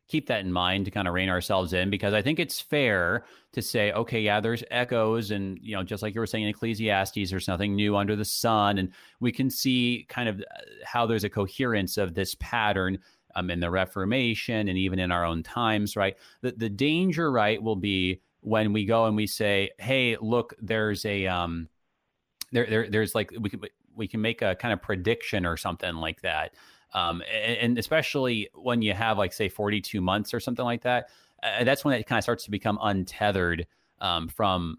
[0.06, 3.24] keep that in mind to kind of rein ourselves in because I think it's fair
[3.52, 6.50] to say, okay, yeah, there's echoes, and you know, just like you were saying in
[6.50, 8.90] Ecclesiastes, there's nothing new under the sun, and
[9.20, 10.42] we can see kind of
[10.84, 12.98] how there's a coherence of this pattern
[13.36, 16.16] um, in the Reformation and even in our own times, right?
[16.42, 21.04] The, the danger, right, will be when we go and we say, hey, look, there's
[21.04, 21.68] a, um,
[22.52, 23.60] there, there, there's like, we can,
[23.96, 26.54] we can make a kind of prediction or something like that.
[26.94, 31.08] Um, and, and, especially when you have like, say, 42 months or something like that,
[31.42, 33.66] uh, that's when it kind of starts to become untethered
[34.00, 34.78] um, from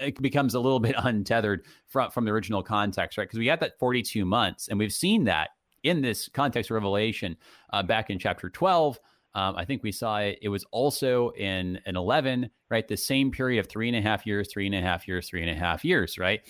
[0.00, 3.24] it becomes a little bit untethered from from the original context, right?
[3.24, 5.50] Because we got that 42 months, and we've seen that
[5.82, 7.36] in this context of Revelation
[7.72, 8.98] uh, back in chapter 12.
[9.34, 10.38] Um, I think we saw it.
[10.40, 12.88] It was also in an 11, right?
[12.88, 15.42] The same period of three and a half years, three and a half years, three
[15.42, 16.40] and a half years, right?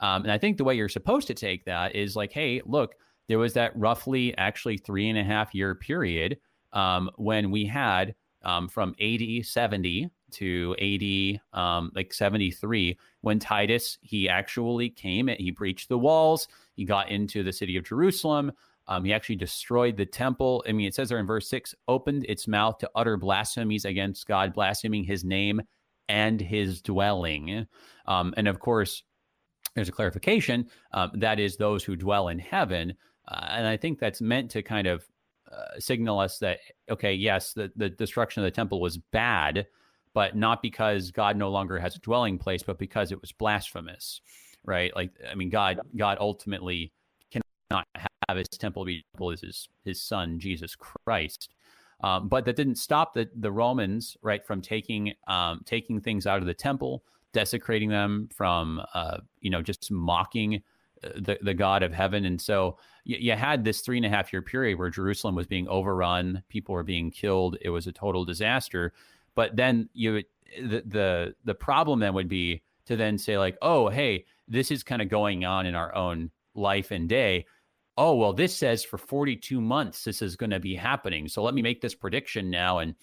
[0.00, 2.94] Um, and I think the way you're supposed to take that is like, hey, look,
[3.28, 6.38] there was that roughly actually three and a half year period
[6.72, 13.98] um, when we had um, from AD 70 to AD um, like 73 when Titus
[14.02, 16.48] he actually came and he breached the walls.
[16.74, 18.52] He got into the city of Jerusalem.
[18.88, 20.64] Um, he actually destroyed the temple.
[20.68, 24.26] I mean, it says there in verse six, opened its mouth to utter blasphemies against
[24.26, 25.60] God, blaspheming his name
[26.08, 27.66] and his dwelling.
[28.06, 29.02] Um, and of course,
[29.74, 32.94] there's a clarification um, that is those who dwell in heaven.
[33.28, 35.04] Uh, and I think that's meant to kind of
[35.50, 36.58] uh, signal us that,
[36.90, 39.66] okay, yes, the, the destruction of the temple was bad,
[40.12, 44.20] but not because God no longer has a dwelling place, but because it was blasphemous,
[44.64, 44.94] right?
[44.94, 46.92] Like, I mean, God, God ultimately
[47.30, 47.86] cannot
[48.28, 51.50] have his temple be temple is his his son Jesus Christ.
[52.02, 56.40] Um, but that didn't stop the, the Romans, right, from taking um, taking things out
[56.40, 60.62] of the temple, desecrating them, from uh, you know just mocking
[61.02, 62.24] the the God of heaven.
[62.24, 65.46] And so you, you, had this three and a half year period where Jerusalem was
[65.46, 67.56] being overrun, people were being killed.
[67.60, 68.92] It was a total disaster.
[69.34, 70.22] But then you
[70.60, 74.82] the the the problem then would be to then say like, oh, hey, this is
[74.82, 77.46] kind of going on in our own life and day
[77.98, 81.28] oh, well, this says for 42 months this is going to be happening.
[81.28, 82.78] So let me make this prediction now.
[82.78, 82.94] And,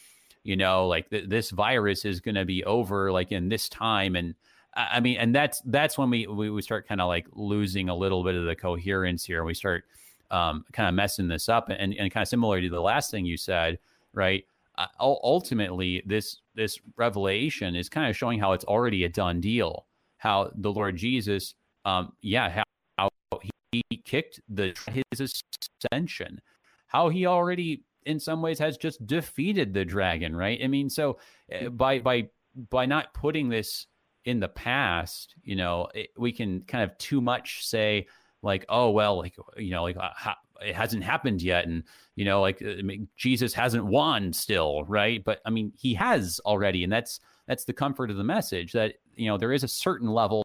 [0.43, 4.15] you know, like th- this virus is going to be over like in this time.
[4.15, 4.35] And
[4.75, 7.95] I mean, and that's that's when we we, we start kind of like losing a
[7.95, 9.43] little bit of the coherence here.
[9.43, 9.85] We start
[10.31, 13.25] um, kind of messing this up, and, and kind of similar to the last thing
[13.25, 13.77] you said,
[14.13, 14.45] right?
[14.77, 19.85] Uh, ultimately, this this revelation is kind of showing how it's already a done deal.
[20.17, 21.53] How the Lord Jesus,
[21.83, 22.63] um, yeah, how,
[22.97, 23.39] how
[23.71, 24.73] he kicked the
[25.11, 25.37] his
[25.83, 26.41] ascension,
[26.87, 30.59] how he already in some ways has just defeated the dragon, right?
[30.63, 31.19] I mean, so
[31.53, 32.29] uh, by by
[32.69, 33.87] by not putting this
[34.25, 38.07] in the past, you know, it, we can kind of too much say
[38.41, 41.83] like, oh well, like you know, like uh, ha- it hasn't happened yet, and
[42.15, 45.23] you know, like I mean, Jesus hasn't won still, right?
[45.23, 48.95] But I mean, he has already, and that's that's the comfort of the message that
[49.15, 50.43] you know there is a certain level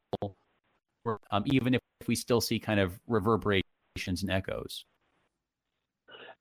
[1.31, 4.85] um, even if we still see kind of reverberations and echoes.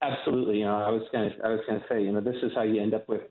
[0.01, 0.59] Absolutely.
[0.59, 2.81] You know, I was to I was to say, you know, this is how you
[2.81, 3.21] end up with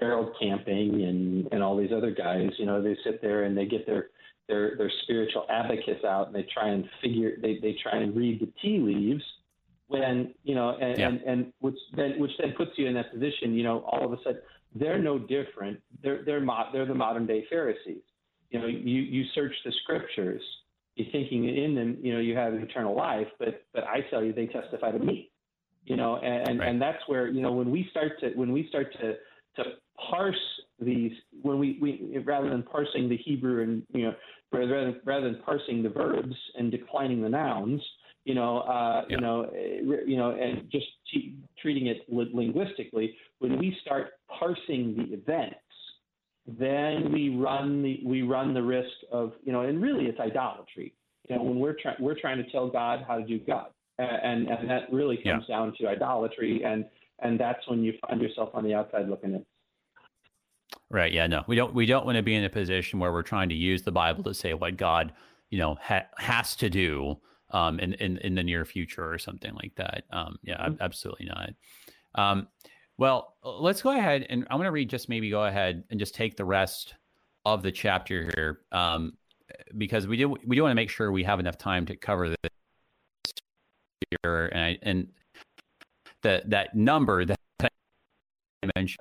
[0.00, 2.50] Harold Camping and and all these other guys.
[2.58, 4.08] You know, they sit there and they get their
[4.48, 8.40] their their spiritual abacus out and they try and figure they they try and read
[8.40, 9.22] the tea leaves
[9.88, 11.08] when you know and yeah.
[11.08, 13.54] and, and which then which then puts you in that position.
[13.54, 14.40] You know, all of a sudden
[14.74, 15.80] they're no different.
[16.02, 18.02] They're they're mo- they're the modern day Pharisees.
[18.50, 20.42] You know, you you search the scriptures
[20.96, 24.32] you're thinking in them, you know, you have eternal life, but but I tell you,
[24.32, 25.30] they testify to me.
[25.84, 26.68] You know, and right.
[26.68, 29.14] and that's where you know when we start to when we start to
[29.56, 29.64] to
[30.10, 30.36] parse
[30.80, 34.14] these when we, we rather than parsing the Hebrew and you know
[34.52, 37.82] rather than, rather than parsing the verbs and declining the nouns,
[38.24, 39.16] you know, uh, yeah.
[39.16, 44.94] you know, eh, you know, and just t- treating it linguistically, when we start parsing
[44.96, 45.56] the events
[46.46, 50.94] then we run the we run the risk of you know, and really it's idolatry.
[51.28, 53.66] You know, when we're trying we're trying to tell God how to do God,
[53.98, 55.56] and and that really comes yeah.
[55.56, 56.84] down to idolatry, and
[57.20, 59.44] and that's when you find yourself on the outside looking in.
[60.90, 61.12] Right.
[61.12, 61.26] Yeah.
[61.26, 61.74] No, we don't.
[61.74, 64.22] We don't want to be in a position where we're trying to use the Bible
[64.24, 65.12] to say what God,
[65.50, 67.16] you know, ha- has to do
[67.50, 70.04] um, in, in in the near future or something like that.
[70.10, 70.58] Um, yeah.
[70.58, 70.80] Mm-hmm.
[70.80, 71.50] Absolutely not.
[72.14, 72.48] Um,
[72.98, 76.14] well, let's go ahead and I'm going to read just maybe go ahead and just
[76.14, 76.94] take the rest
[77.44, 79.12] of the chapter here um,
[79.76, 82.30] because we do we do want to make sure we have enough time to cover
[82.30, 83.32] this
[84.22, 85.08] here and I, and
[86.26, 87.68] the that number that I
[88.74, 88.98] mentioned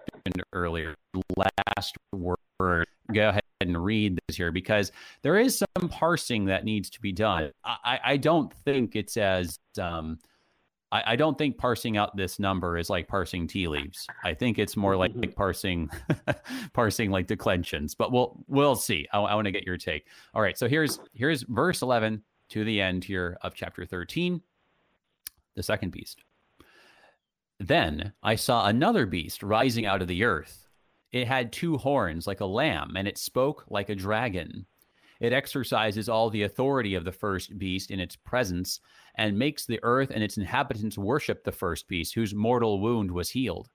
[0.54, 0.94] earlier
[1.36, 4.92] last word go ahead and read this here because
[5.24, 7.52] there is some parsing that needs to be done.
[7.64, 10.20] I, I don't think it's as um,
[10.92, 14.06] I, I, don't think parsing out this number is like parsing tea leaves.
[14.24, 15.90] I think it's more like, like parsing
[16.74, 17.96] parsing like declensions.
[17.96, 19.08] But we'll we'll see.
[19.12, 20.06] I, I want to get your take.
[20.34, 20.58] All right.
[20.58, 24.42] So here's here's verse eleven to the end here of chapter thirteen,
[25.56, 26.22] the second beast.
[27.60, 30.68] Then I saw another beast rising out of the earth.
[31.12, 34.66] It had two horns like a lamb, and it spoke like a dragon.
[35.22, 38.82] It exercises all the authority of the first beast in its presence
[39.16, 43.30] and makes the earth and its inhabitants worship the first beast, whose mortal wound was
[43.30, 43.70] healed.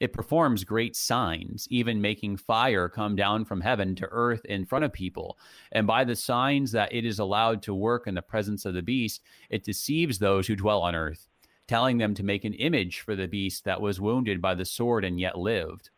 [0.00, 4.84] It performs great signs, even making fire come down from heaven to earth in front
[4.84, 5.38] of people.
[5.72, 8.82] And by the signs that it is allowed to work in the presence of the
[8.82, 11.28] beast, it deceives those who dwell on earth,
[11.68, 15.04] telling them to make an image for the beast that was wounded by the sword
[15.04, 15.90] and yet lived.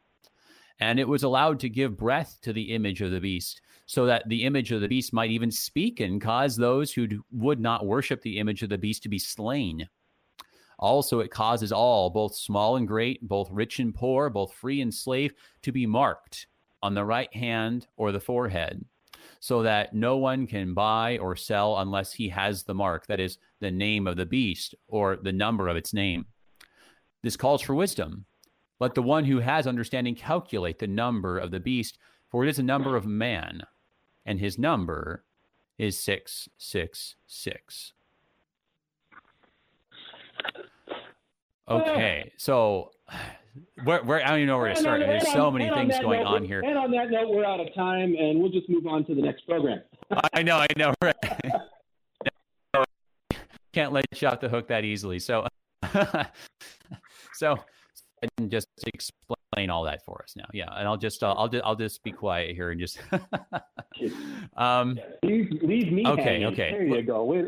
[0.80, 4.28] And it was allowed to give breath to the image of the beast so that
[4.28, 8.20] the image of the beast might even speak and cause those who would not worship
[8.22, 9.88] the image of the beast to be slain.
[10.78, 14.94] Also, it causes all, both small and great, both rich and poor, both free and
[14.94, 16.46] slave, to be marked
[16.82, 18.84] on the right hand or the forehead,
[19.40, 23.38] so that no one can buy or sell unless he has the mark, that is,
[23.60, 26.26] the name of the beast or the number of its name.
[27.22, 28.24] This calls for wisdom.
[28.80, 31.98] Let the one who has understanding calculate the number of the beast,
[32.30, 33.62] for it is a number of man
[34.28, 35.24] and his number
[35.78, 37.92] is 666.
[41.70, 42.92] Okay, so
[43.84, 45.00] where, where I don't even know where to start.
[45.00, 46.60] There's so many things going note, on here.
[46.60, 49.22] And on that note, we're out of time, and we'll just move on to the
[49.22, 49.82] next program.
[50.32, 51.14] I know, I know, right?
[53.72, 55.18] Can't let you off the hook that easily.
[55.18, 55.46] So,
[57.34, 57.58] so
[58.38, 60.46] and just explain all that for us now.
[60.52, 62.98] Yeah, and I'll just uh, I'll just I'll just be quiet here and just.
[64.56, 66.06] um, leave, leave me.
[66.06, 66.46] Okay, hanging.
[66.46, 66.70] okay.
[66.72, 67.24] There you go.
[67.24, 67.46] Wait.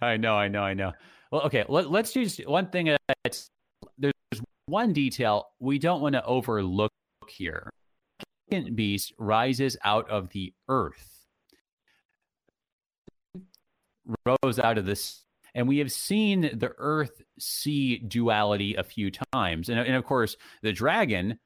[0.00, 0.92] I know, I know, I know.
[1.30, 1.64] Well, okay.
[1.68, 2.94] Let, let's do one thing.
[3.24, 3.50] That's
[4.66, 6.92] one detail we don't want to overlook
[7.28, 7.70] here.
[8.50, 11.26] Second beast rises out of the earth,
[14.24, 15.24] rose out of this
[15.56, 19.70] and we have seen the earth sea duality a few times.
[19.70, 21.38] And, and of course, the dragon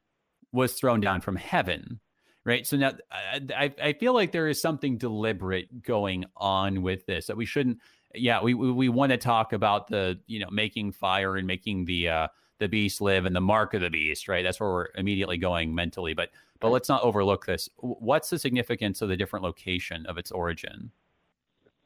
[0.53, 2.01] was thrown down from heaven,
[2.45, 2.66] right?
[2.66, 7.37] So now I, I feel like there is something deliberate going on with this that
[7.37, 7.79] we shouldn't.
[8.12, 11.85] Yeah, we we, we want to talk about the you know making fire and making
[11.85, 12.29] the uh,
[12.61, 14.44] the beast live and the mark of the beast, right?
[14.44, 16.14] That's where we're immediately going mentally.
[16.14, 16.30] But
[16.61, 17.68] but let's not overlook this.
[17.78, 20.92] What's the significance of the different location of its origin?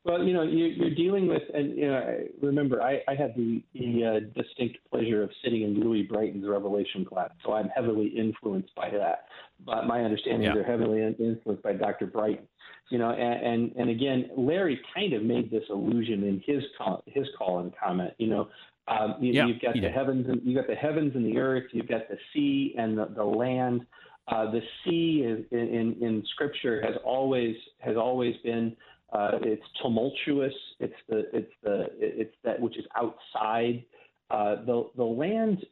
[0.04, 3.62] Well, you know, you, are dealing with, and you know, remember, I, I had the,
[3.72, 8.74] the uh, distinct pleasure of sitting in Louis Brighton's Revelation class, so I'm heavily influenced
[8.74, 9.28] by that.
[9.64, 10.52] But my understanding yeah.
[10.52, 12.06] they're heavily influenced by Dr.
[12.06, 12.46] Brighton.
[12.90, 17.02] You know, and, and and again, Larry kind of made this allusion in his call,
[17.06, 18.12] his call and comment.
[18.18, 18.48] You know,
[18.88, 21.64] um, you, have got the heavens, and you've got the heavens and the earth.
[21.72, 23.86] You've got the sea and the, the land.
[24.28, 28.76] Uh, the sea is, in, in in Scripture has always has always been
[29.14, 30.52] uh, it's tumultuous.
[30.80, 33.84] It's the it's the it's that which is outside.
[34.30, 35.64] Uh, the the land.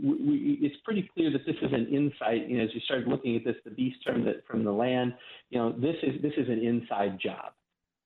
[0.00, 2.48] We, we, it's pretty clear that this is an insight.
[2.48, 5.14] You know, as you start looking at this, the beast from the from the land.
[5.50, 7.52] You know, this is this is an inside job.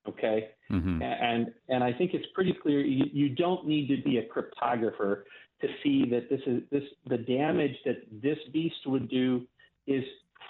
[0.08, 1.02] Okay, mm-hmm.
[1.02, 2.80] and and I think it's pretty clear.
[2.80, 5.22] You, you don't need to be a cryptographer
[5.60, 9.46] to see that this is this the damage that this beast would do
[9.86, 10.04] is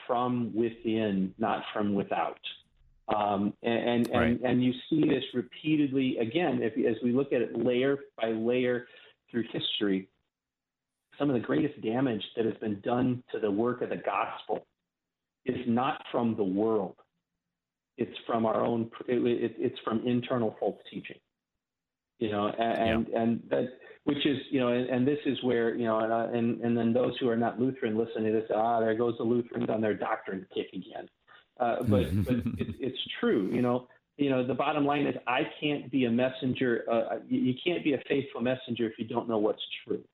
[0.07, 2.39] from within, not from without.
[3.15, 4.23] Um, and and, right.
[4.29, 8.29] and, and you see this repeatedly again if, as we look at it layer by
[8.29, 8.87] layer
[9.31, 10.09] through history.
[11.19, 14.67] Some of the greatest damage that has been done to the work of the gospel
[15.47, 16.97] is not from the world;
[17.99, 18.91] it's from our own.
[19.09, 21.19] It, it, it's from internal false teaching.
[22.19, 23.21] You know, and yeah.
[23.23, 23.69] and that
[24.05, 26.77] which is you know, and, and, this is where you know, and, uh, and and
[26.77, 28.45] then those who are not Lutheran listen to this.
[28.55, 31.09] Ah, there goes the Lutherans on their doctrine kick again.
[31.59, 33.51] Uh, but but it, it's true.
[33.53, 34.47] You know, you know.
[34.47, 36.85] The bottom line is, I can't be a messenger.
[36.91, 40.05] Uh, you, you, can't be a faithful messenger if you don't know what's true.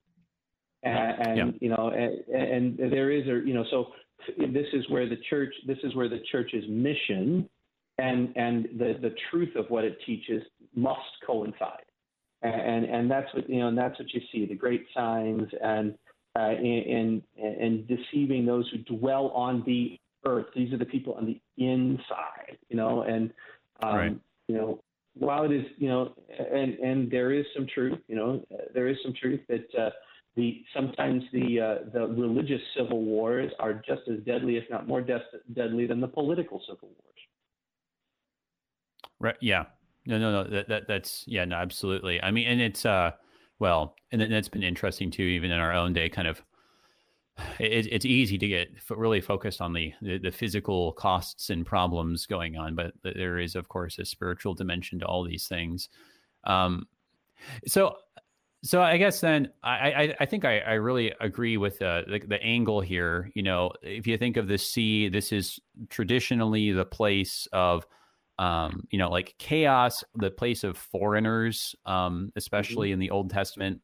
[0.82, 1.58] And, and yeah.
[1.60, 3.88] you know, and, and there is a you know, so
[4.38, 5.54] this is where the church.
[5.66, 7.48] This is where the church's mission
[7.98, 10.42] and and the the truth of what it teaches
[10.74, 11.84] must coincide.
[12.42, 15.96] And and that's what you know, and that's what you see the great signs and
[16.34, 20.46] uh, and, and deceiving those who dwell on the earth.
[20.56, 23.32] These are the people on the inside, you know, and
[23.82, 24.20] um, right.
[24.48, 24.80] you know,
[25.14, 28.96] while it is, you know, and and there is some truth, you know, there is
[29.02, 29.90] some truth that uh,
[30.36, 35.02] the sometimes the uh, the religious civil wars are just as deadly, if not more
[35.02, 35.22] de-
[35.52, 36.98] deadly, than the political civil wars.
[39.22, 39.36] Right.
[39.40, 39.64] Yeah.
[40.04, 40.18] No.
[40.18, 40.30] No.
[40.30, 40.50] No.
[40.50, 41.46] That, that that's yeah.
[41.46, 41.56] No.
[41.56, 42.22] Absolutely.
[42.22, 43.12] I mean, and it's uh,
[43.58, 46.42] well, and it's been interesting too, even in our own day, kind of
[47.58, 52.26] it, it's easy to get really focused on the, the, the physical costs and problems
[52.26, 55.88] going on, but there is, of course, a spiritual dimension to all these things.
[56.44, 56.86] Um,
[57.66, 57.96] so,
[58.62, 62.42] so I guess then I, I, I think I, I really agree with the, the
[62.42, 63.30] angle here.
[63.34, 65.58] You know, if you think of the sea, this is
[65.88, 67.86] traditionally the place of
[68.38, 72.94] um, you know, like chaos, the place of foreigners, um, especially mm-hmm.
[72.94, 73.80] in the Old Testament.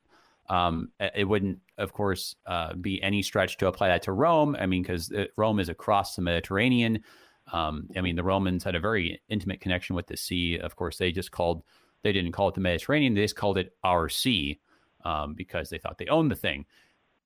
[0.48, 4.56] Um, it wouldn't, of course, uh, be any stretch to apply that to Rome.
[4.58, 7.00] I mean, because Rome is across the Mediterranean.
[7.52, 10.58] Um, I mean, the Romans had a very intimate connection with the sea.
[10.58, 11.62] Of course, they just called,
[12.02, 14.60] they didn't call it the Mediterranean, they just called it our sea
[15.04, 16.64] um, because they thought they owned the thing.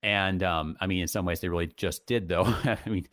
[0.02, 2.44] And um, I mean, in some ways, they really just did, though.
[2.64, 3.06] I mean,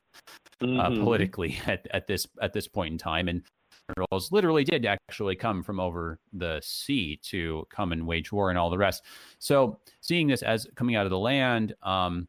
[0.61, 0.79] uh, mm-hmm.
[0.79, 3.43] uh, politically at, at this at this point in time, and
[3.89, 8.57] generals literally did actually come from over the sea to come and wage war and
[8.57, 9.03] all the rest.
[9.39, 12.27] So seeing this as coming out of the land, um,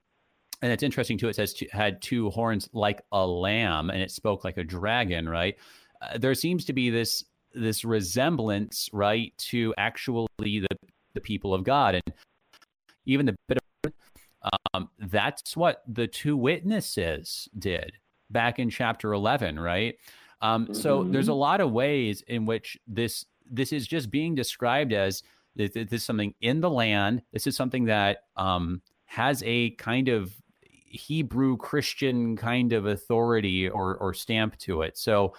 [0.62, 1.28] and it's interesting too.
[1.28, 5.28] It says to, had two horns like a lamb, and it spoke like a dragon.
[5.28, 5.56] Right?
[6.02, 10.76] Uh, there seems to be this this resemblance, right, to actually the
[11.14, 12.14] the people of God, and
[13.06, 13.92] even the bit of
[14.72, 17.92] um, that's what the two witnesses did
[18.30, 19.96] back in chapter 11 right
[20.43, 20.74] um, mm-hmm.
[20.74, 25.22] So there's a lot of ways in which this this is just being described as
[25.57, 27.22] this, this is something in the land.
[27.32, 30.32] This is something that um, has a kind of
[30.62, 34.97] Hebrew Christian kind of authority or or stamp to it.
[34.97, 35.34] So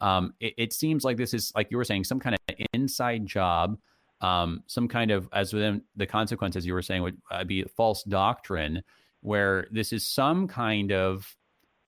[0.00, 3.26] um, it, it, seems like this is like you were saying some kind of inside
[3.26, 3.78] job,
[4.20, 8.02] um, some kind of as within the consequences you were saying would uh, be false
[8.02, 8.82] doctrine
[9.20, 11.36] where this is some kind of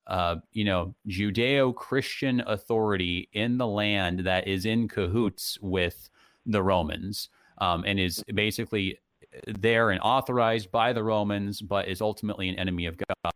[0.09, 6.09] uh, you know, Judeo Christian authority in the land that is in cahoots with
[6.47, 7.29] the Romans
[7.59, 8.99] um, and is basically
[9.47, 13.33] there and authorized by the Romans, but is ultimately an enemy of God.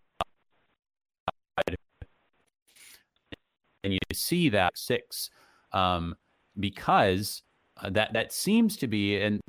[3.84, 5.28] And you see that six
[5.72, 6.16] um,
[6.58, 7.42] because
[7.82, 9.40] uh, that that seems to be and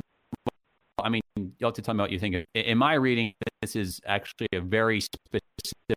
[1.02, 2.46] I mean you'll have to tell me what you think.
[2.56, 5.93] In my reading, this is actually a very specific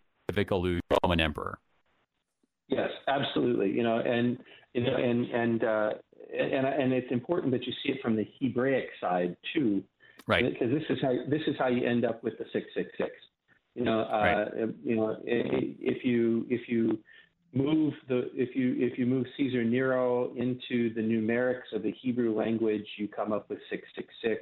[1.03, 1.59] Roman emperor.
[2.69, 3.71] Yes, absolutely.
[3.71, 4.39] You know, and
[4.75, 5.91] you know, and and uh,
[6.37, 9.83] and and it's important that you see it from the Hebraic side too,
[10.27, 10.45] right?
[10.45, 13.11] Because this is how this is how you end up with the six six six.
[13.75, 14.69] You know, uh, right.
[14.85, 16.99] you know, if you if you
[17.55, 22.37] move the if you if you move Caesar Nero into the numerics of the Hebrew
[22.37, 24.41] language, you come up with six six six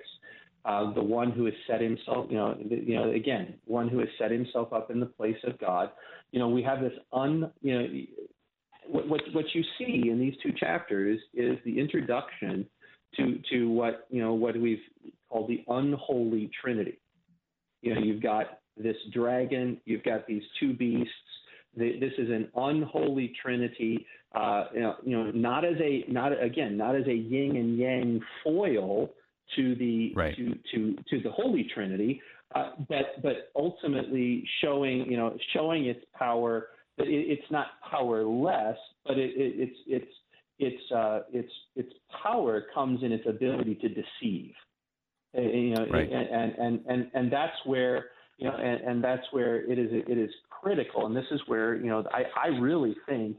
[0.65, 4.09] uh, the one who has set himself, you know, you know, again, one who has
[4.19, 5.91] set himself up in the place of God.
[6.33, 7.89] You know, we have this un, you know,
[8.89, 12.67] what what, what you see in these two chapters is the introduction
[13.17, 14.81] to to what you know what we've
[15.29, 16.99] called the unholy Trinity.
[17.83, 21.13] You know, you've got this dragon, you've got these two beasts.
[21.77, 24.07] This is an unholy Trinity.
[24.35, 27.79] Uh, you, know, you know, not as a not again, not as a yin and
[27.79, 29.11] yang foil
[29.57, 30.37] to the right.
[30.37, 32.21] to, to to the Holy Trinity,
[32.55, 36.69] uh, but but ultimately showing you know showing its power.
[36.97, 40.13] That it, it's not powerless, but it, it, it's it's
[40.59, 41.93] its uh, its its
[42.23, 44.53] power comes in its ability to deceive.
[45.37, 46.11] Uh, you know, right.
[46.11, 48.07] and, and and and that's where
[48.39, 51.07] you know, and, and that's where it is it is critical.
[51.07, 53.37] And this is where you know I, I really think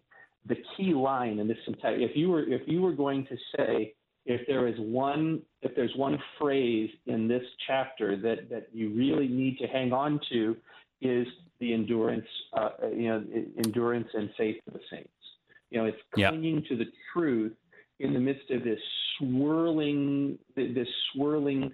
[0.47, 3.93] the key line in this entire if you were if you were going to say
[4.25, 9.27] if there is one if there's one phrase in this chapter that that you really
[9.27, 10.55] need to hang on to
[11.01, 11.27] is
[11.59, 13.23] the endurance uh, you know
[13.63, 15.09] endurance and faith of the saints.
[15.69, 17.53] You know it's clinging to the truth
[17.99, 18.79] in the midst of this
[19.17, 21.71] swirling this swirling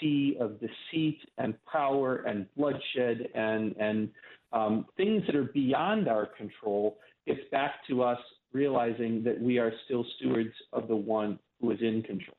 [0.00, 4.10] sea of deceit and power and bloodshed and and
[4.52, 8.18] um, things that are beyond our control gets back to us
[8.52, 12.36] realizing that we are still stewards of the one is in control.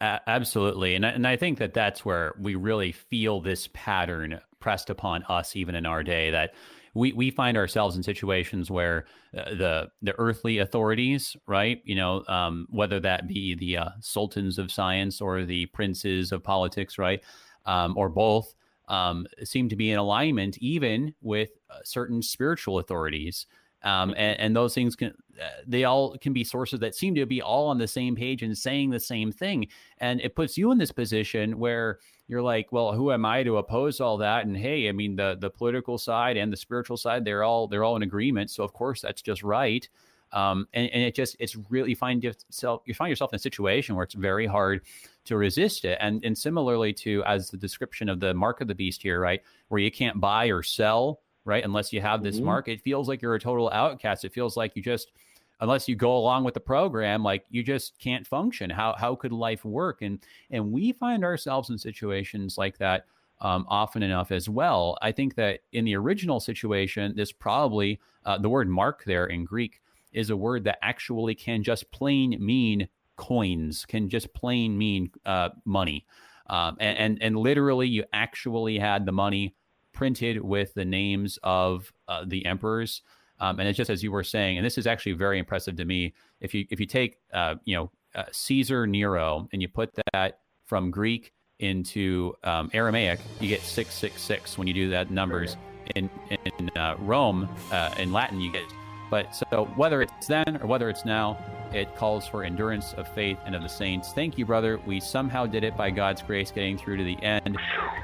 [0.00, 0.94] Absolutely.
[0.94, 5.56] And, and I think that that's where we really feel this pattern pressed upon us,
[5.56, 6.54] even in our day, that
[6.94, 9.04] we, we find ourselves in situations where
[9.36, 11.82] uh, the the earthly authorities, right?
[11.84, 16.42] You know, um, whether that be the uh, sultans of science or the princes of
[16.42, 17.22] politics, right,
[17.66, 18.54] um, or both,
[18.88, 23.46] um, seem to be in alignment, even with uh, certain spiritual authorities
[23.84, 27.26] um, and, and, those things can uh, they all can be sources that seem to
[27.26, 29.68] be all on the same page and saying the same thing.
[29.98, 33.58] And it puts you in this position where you're like well who am i to
[33.58, 34.46] oppose all that?
[34.46, 37.84] And hey i mean the the political side and the spiritual side they're all they're
[37.84, 38.50] all in agreement.
[38.50, 39.86] So of course that's just right.
[40.32, 43.40] Um, and, and it just it's really you find yourself you find yourself in a
[43.40, 44.80] situation where it's very hard
[45.26, 45.98] to resist it.
[46.00, 49.42] And and similarly to as the description of the mark of the beast here right
[49.68, 51.64] where you can't buy or sell right?
[51.64, 52.46] Unless you have this mm-hmm.
[52.46, 54.24] mark, it feels like you're a total outcast.
[54.24, 55.12] It feels like you just,
[55.60, 58.70] unless you go along with the program, like you just can't function.
[58.70, 60.02] How how could life work?
[60.02, 60.18] And
[60.50, 63.06] and we find ourselves in situations like that
[63.40, 64.96] um, often enough as well.
[65.02, 69.44] I think that in the original situation, this probably uh, the word mark there in
[69.44, 69.80] Greek
[70.12, 75.50] is a word that actually can just plain mean coins, can just plain mean uh,
[75.64, 76.06] money.
[76.48, 79.54] Um, and, and and literally, you actually had the money
[79.94, 83.02] printed with the names of uh, the emperors.
[83.40, 85.84] Um, and it's just as you were saying, and this is actually very impressive to
[85.84, 86.14] me.
[86.40, 90.40] If you if you take uh, you know uh, Caesar Nero and you put that
[90.66, 95.56] from Greek into um, Aramaic, you get six six six when you do that numbers.
[95.96, 98.64] In in uh, Rome, uh, in Latin, you get.
[99.10, 101.38] But so whether it's then or whether it's now,
[101.72, 104.12] it calls for endurance of faith and of the saints.
[104.12, 104.80] Thank you, brother.
[104.86, 107.58] We somehow did it by God's grace, getting through to the end.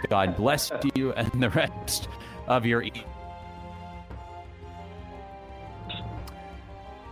[0.09, 2.09] God bless you and the rest
[2.47, 2.85] of your.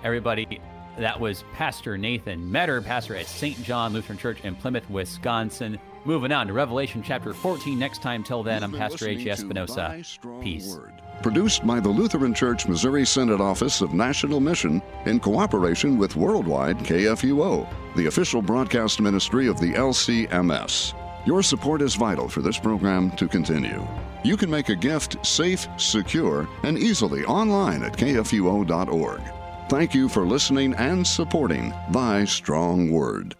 [0.04, 0.60] Everybody,
[0.98, 3.62] that was Pastor Nathan Metter, pastor at St.
[3.62, 5.78] John Lutheran Church in Plymouth, Wisconsin.
[6.04, 8.22] Moving on to Revelation chapter 14 next time.
[8.22, 9.30] Till then, I'm Pastor A.J.
[9.30, 10.02] Espinosa.
[10.40, 10.74] Peace.
[10.74, 10.94] Word.
[11.22, 16.78] Produced by the Lutheran Church Missouri Synod Office of National Mission in cooperation with Worldwide
[16.78, 17.66] KFUO,
[17.96, 20.94] the official broadcast ministry of the LCMS.
[21.26, 23.84] Your support is vital for this program to continue.
[24.22, 29.20] You can make a gift safe, secure, and easily online at kfuo.org.
[29.68, 33.34] Thank you for listening and supporting Thy Strong Word.